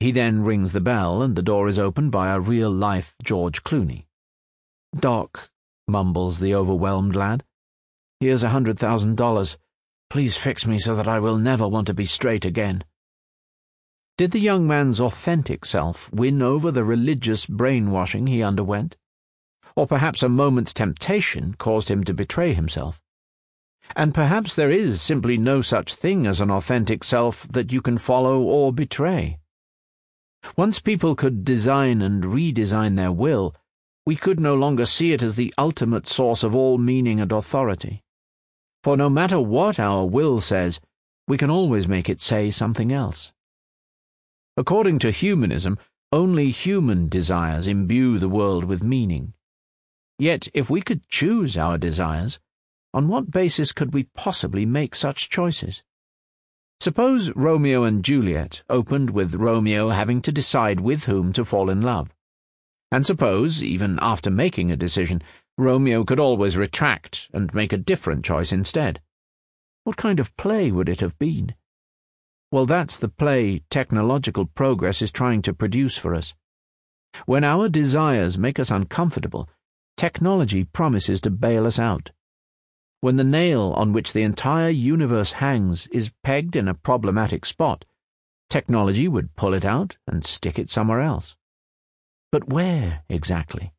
He 0.00 0.10
then 0.10 0.42
rings 0.42 0.72
the 0.72 0.80
bell, 0.80 1.22
and 1.22 1.36
the 1.36 1.42
door 1.42 1.68
is 1.68 1.78
opened 1.78 2.10
by 2.10 2.32
a 2.32 2.40
real 2.40 2.70
life 2.70 3.14
George 3.22 3.62
Clooney. 3.62 4.06
Doc, 4.98 5.50
mumbles 5.86 6.40
the 6.40 6.54
overwhelmed 6.54 7.14
lad, 7.14 7.44
here's 8.20 8.42
a 8.42 8.48
hundred 8.48 8.78
thousand 8.78 9.16
dollars. 9.16 9.58
Please 10.08 10.36
fix 10.36 10.66
me 10.66 10.78
so 10.78 10.94
that 10.94 11.06
I 11.06 11.18
will 11.18 11.36
never 11.36 11.68
want 11.68 11.86
to 11.88 11.94
be 11.94 12.06
straight 12.06 12.44
again. 12.44 12.82
Did 14.16 14.30
the 14.30 14.40
young 14.40 14.66
man's 14.66 15.00
authentic 15.00 15.64
self 15.64 16.12
win 16.12 16.40
over 16.40 16.70
the 16.70 16.84
religious 16.84 17.46
brainwashing 17.46 18.26
he 18.26 18.42
underwent? 18.42 18.96
Or 19.76 19.86
perhaps 19.86 20.22
a 20.22 20.28
moment's 20.28 20.72
temptation 20.72 21.54
caused 21.54 21.88
him 21.88 22.04
to 22.04 22.14
betray 22.14 22.52
himself? 22.52 23.00
And 23.96 24.14
perhaps 24.14 24.54
there 24.54 24.70
is 24.70 25.02
simply 25.02 25.36
no 25.36 25.62
such 25.62 25.94
thing 25.94 26.26
as 26.26 26.40
an 26.40 26.50
authentic 26.50 27.04
self 27.04 27.46
that 27.48 27.72
you 27.72 27.82
can 27.82 27.98
follow 27.98 28.40
or 28.40 28.72
betray. 28.72 29.38
Once 30.56 30.78
people 30.78 31.14
could 31.14 31.44
design 31.44 32.02
and 32.02 32.22
redesign 32.22 32.96
their 32.96 33.12
will, 33.12 33.54
we 34.06 34.14
could 34.14 34.38
no 34.38 34.54
longer 34.54 34.86
see 34.86 35.12
it 35.12 35.22
as 35.22 35.36
the 35.36 35.52
ultimate 35.56 36.06
source 36.06 36.42
of 36.42 36.54
all 36.54 36.78
meaning 36.78 37.20
and 37.20 37.32
authority. 37.32 38.02
For 38.82 38.96
no 38.96 39.08
matter 39.08 39.40
what 39.40 39.80
our 39.80 40.04
will 40.06 40.40
says, 40.40 40.80
we 41.26 41.38
can 41.38 41.50
always 41.50 41.88
make 41.88 42.08
it 42.08 42.20
say 42.20 42.50
something 42.50 42.92
else. 42.92 43.32
According 44.56 44.98
to 45.00 45.10
humanism, 45.10 45.78
only 46.12 46.50
human 46.50 47.08
desires 47.08 47.66
imbue 47.66 48.18
the 48.18 48.28
world 48.28 48.64
with 48.64 48.82
meaning. 48.82 49.32
Yet, 50.18 50.48
if 50.54 50.70
we 50.70 50.80
could 50.80 51.08
choose 51.08 51.56
our 51.56 51.78
desires, 51.78 52.38
on 52.92 53.08
what 53.08 53.30
basis 53.30 53.72
could 53.72 53.92
we 53.92 54.04
possibly 54.14 54.64
make 54.64 54.94
such 54.94 55.28
choices? 55.28 55.82
Suppose 56.80 57.34
Romeo 57.34 57.82
and 57.82 58.04
Juliet 58.04 58.62
opened 58.68 59.10
with 59.10 59.34
Romeo 59.34 59.88
having 59.88 60.20
to 60.22 60.30
decide 60.30 60.80
with 60.80 61.06
whom 61.06 61.32
to 61.32 61.44
fall 61.44 61.70
in 61.70 61.82
love. 61.82 62.14
And 62.92 63.04
suppose, 63.04 63.64
even 63.64 63.98
after 64.00 64.30
making 64.30 64.70
a 64.70 64.76
decision, 64.76 65.22
Romeo 65.58 66.04
could 66.04 66.20
always 66.20 66.56
retract 66.56 67.30
and 67.32 67.52
make 67.54 67.72
a 67.72 67.76
different 67.78 68.24
choice 68.24 68.52
instead. 68.52 69.00
What 69.84 69.96
kind 69.96 70.20
of 70.20 70.36
play 70.36 70.70
would 70.70 70.88
it 70.88 71.00
have 71.00 71.18
been? 71.18 71.54
Well, 72.52 72.66
that's 72.66 72.98
the 72.98 73.08
play 73.08 73.62
technological 73.70 74.46
progress 74.46 75.02
is 75.02 75.10
trying 75.10 75.42
to 75.42 75.52
produce 75.52 75.96
for 75.96 76.14
us. 76.14 76.34
When 77.26 77.42
our 77.42 77.68
desires 77.68 78.38
make 78.38 78.60
us 78.60 78.70
uncomfortable, 78.70 79.48
technology 79.96 80.64
promises 80.64 81.20
to 81.22 81.30
bail 81.30 81.66
us 81.66 81.78
out. 81.78 82.10
When 83.00 83.16
the 83.16 83.24
nail 83.24 83.74
on 83.76 83.92
which 83.92 84.12
the 84.12 84.22
entire 84.22 84.70
universe 84.70 85.32
hangs 85.32 85.86
is 85.88 86.12
pegged 86.22 86.56
in 86.56 86.68
a 86.68 86.74
problematic 86.74 87.44
spot, 87.44 87.84
technology 88.48 89.08
would 89.08 89.36
pull 89.36 89.54
it 89.54 89.64
out 89.64 89.96
and 90.06 90.24
stick 90.24 90.58
it 90.58 90.68
somewhere 90.68 91.00
else. 91.00 91.36
But 92.32 92.48
where 92.48 93.02
exactly? 93.08 93.72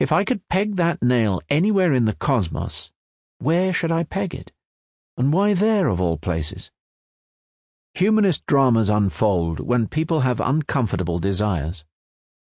If 0.00 0.12
I 0.12 0.24
could 0.24 0.48
peg 0.48 0.76
that 0.76 1.02
nail 1.02 1.40
anywhere 1.48 1.92
in 1.92 2.04
the 2.04 2.14
cosmos, 2.14 2.92
where 3.38 3.72
should 3.72 3.92
I 3.92 4.04
peg 4.04 4.34
it? 4.34 4.52
And 5.16 5.32
why 5.32 5.54
there, 5.54 5.88
of 5.88 6.00
all 6.00 6.16
places? 6.16 6.70
Humanist 7.94 8.46
dramas 8.46 8.88
unfold 8.88 9.60
when 9.60 9.86
people 9.86 10.20
have 10.20 10.40
uncomfortable 10.40 11.18
desires. 11.18 11.84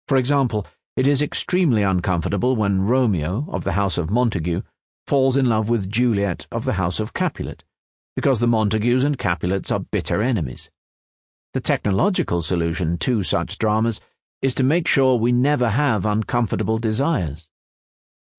For 0.07 0.17
example, 0.17 0.65
it 0.95 1.07
is 1.07 1.21
extremely 1.21 1.81
uncomfortable 1.81 2.55
when 2.55 2.85
Romeo, 2.85 3.45
of 3.49 3.63
the 3.63 3.71
House 3.71 3.97
of 3.97 4.11
Montague, 4.11 4.61
falls 5.07 5.35
in 5.35 5.49
love 5.49 5.67
with 5.67 5.89
Juliet 5.89 6.45
of 6.51 6.65
the 6.65 6.73
House 6.73 6.99
of 6.99 7.13
Capulet, 7.13 7.63
because 8.15 8.39
the 8.39 8.47
Montagues 8.47 9.03
and 9.03 9.17
Capulets 9.17 9.71
are 9.71 9.79
bitter 9.79 10.21
enemies. 10.21 10.69
The 11.53 11.61
technological 11.61 12.41
solution 12.41 12.97
to 12.99 13.23
such 13.23 13.57
dramas 13.57 14.01
is 14.41 14.53
to 14.55 14.63
make 14.63 14.87
sure 14.87 15.15
we 15.15 15.31
never 15.31 15.69
have 15.69 16.05
uncomfortable 16.05 16.77
desires. 16.77 17.49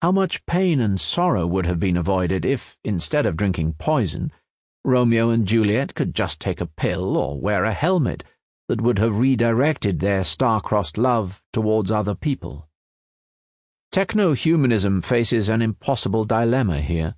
How 0.00 0.12
much 0.12 0.44
pain 0.46 0.80
and 0.80 1.00
sorrow 1.00 1.46
would 1.46 1.66
have 1.66 1.80
been 1.80 1.96
avoided 1.96 2.44
if, 2.44 2.76
instead 2.84 3.26
of 3.26 3.36
drinking 3.36 3.74
poison, 3.78 4.30
Romeo 4.84 5.30
and 5.30 5.46
Juliet 5.46 5.94
could 5.94 6.14
just 6.14 6.40
take 6.40 6.60
a 6.60 6.66
pill 6.66 7.16
or 7.16 7.40
wear 7.40 7.64
a 7.64 7.72
helmet 7.72 8.22
that 8.68 8.80
would 8.80 8.98
have 8.98 9.18
redirected 9.18 10.00
their 10.00 10.24
star-crossed 10.24 10.96
love 10.96 11.42
towards 11.52 11.90
other 11.90 12.14
people. 12.14 12.68
Techno-humanism 13.92 15.02
faces 15.02 15.48
an 15.48 15.62
impossible 15.62 16.24
dilemma 16.24 16.80
here. 16.80 17.14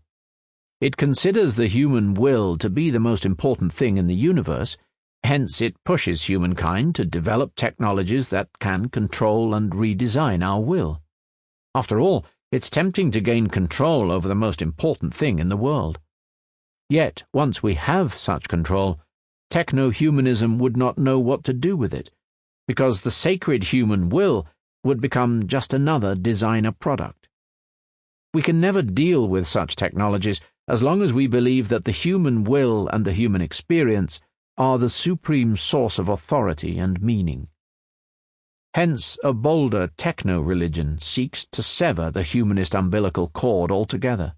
It 0.80 0.96
considers 0.96 1.56
the 1.56 1.68
human 1.68 2.14
will 2.14 2.58
to 2.58 2.68
be 2.68 2.90
the 2.90 3.00
most 3.00 3.24
important 3.24 3.72
thing 3.72 3.96
in 3.96 4.08
the 4.08 4.14
universe, 4.14 4.76
hence 5.22 5.60
it 5.60 5.82
pushes 5.84 6.24
humankind 6.24 6.94
to 6.96 7.04
develop 7.04 7.54
technologies 7.54 8.28
that 8.28 8.48
can 8.60 8.90
control 8.90 9.54
and 9.54 9.72
redesign 9.72 10.44
our 10.44 10.60
will. 10.60 11.00
After 11.74 11.98
all, 11.98 12.26
it's 12.52 12.70
tempting 12.70 13.10
to 13.12 13.20
gain 13.20 13.48
control 13.48 14.12
over 14.12 14.28
the 14.28 14.34
most 14.34 14.60
important 14.60 15.14
thing 15.14 15.38
in 15.38 15.48
the 15.48 15.56
world. 15.56 15.98
Yet, 16.88 17.24
once 17.32 17.62
we 17.62 17.74
have 17.74 18.14
such 18.14 18.48
control, 18.48 19.00
techno-humanism 19.50 20.58
would 20.58 20.76
not 20.76 20.98
know 20.98 21.18
what 21.18 21.44
to 21.44 21.52
do 21.52 21.76
with 21.76 21.94
it, 21.94 22.10
because 22.66 23.00
the 23.00 23.10
sacred 23.10 23.64
human 23.64 24.08
will 24.08 24.46
would 24.84 25.00
become 25.00 25.46
just 25.46 25.72
another 25.72 26.14
designer 26.14 26.72
product. 26.72 27.28
We 28.34 28.42
can 28.42 28.60
never 28.60 28.82
deal 28.82 29.28
with 29.28 29.46
such 29.46 29.76
technologies 29.76 30.40
as 30.68 30.82
long 30.82 31.00
as 31.00 31.12
we 31.12 31.26
believe 31.26 31.68
that 31.68 31.84
the 31.84 31.92
human 31.92 32.44
will 32.44 32.88
and 32.88 33.04
the 33.04 33.12
human 33.12 33.40
experience 33.40 34.20
are 34.58 34.78
the 34.78 34.90
supreme 34.90 35.56
source 35.56 35.98
of 35.98 36.08
authority 36.08 36.78
and 36.78 37.00
meaning. 37.00 37.48
Hence, 38.74 39.18
a 39.24 39.32
bolder 39.32 39.90
techno-religion 39.96 40.98
seeks 41.00 41.46
to 41.46 41.62
sever 41.62 42.10
the 42.10 42.22
humanist 42.22 42.74
umbilical 42.74 43.28
cord 43.28 43.70
altogether. 43.70 44.34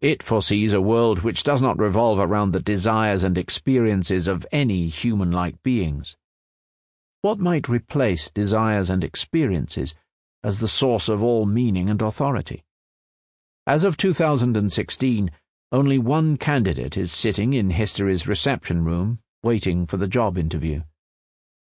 It 0.00 0.22
foresees 0.22 0.72
a 0.72 0.80
world 0.80 1.20
which 1.20 1.42
does 1.42 1.62
not 1.62 1.78
revolve 1.78 2.18
around 2.18 2.52
the 2.52 2.60
desires 2.60 3.22
and 3.22 3.38
experiences 3.38 4.28
of 4.28 4.46
any 4.52 4.88
human 4.88 5.32
like 5.32 5.62
beings. 5.62 6.16
What 7.22 7.38
might 7.38 7.68
replace 7.68 8.30
desires 8.30 8.90
and 8.90 9.02
experiences 9.02 9.94
as 10.44 10.60
the 10.60 10.68
source 10.68 11.08
of 11.08 11.22
all 11.22 11.46
meaning 11.46 11.90
and 11.90 12.00
authority? 12.00 12.64
As 13.66 13.82
of 13.82 13.96
2016, 13.96 15.30
only 15.72 15.98
one 15.98 16.36
candidate 16.36 16.96
is 16.96 17.10
sitting 17.10 17.52
in 17.52 17.70
history's 17.70 18.28
reception 18.28 18.84
room 18.84 19.18
waiting 19.42 19.86
for 19.86 19.96
the 19.96 20.06
job 20.06 20.38
interview. 20.38 20.82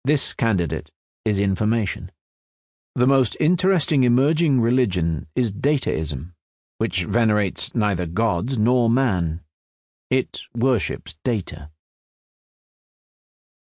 This 0.04 0.34
candidate 0.34 0.90
is 1.24 1.38
information. 1.38 2.12
The 2.94 3.06
most 3.06 3.36
interesting 3.40 4.02
emerging 4.02 4.60
religion 4.60 5.26
is 5.34 5.50
dataism, 5.50 6.33
which 6.78 7.04
venerates 7.04 7.74
neither 7.74 8.06
gods 8.06 8.58
nor 8.58 8.90
man. 8.90 9.40
It 10.10 10.42
worships 10.54 11.16
data. 11.24 11.70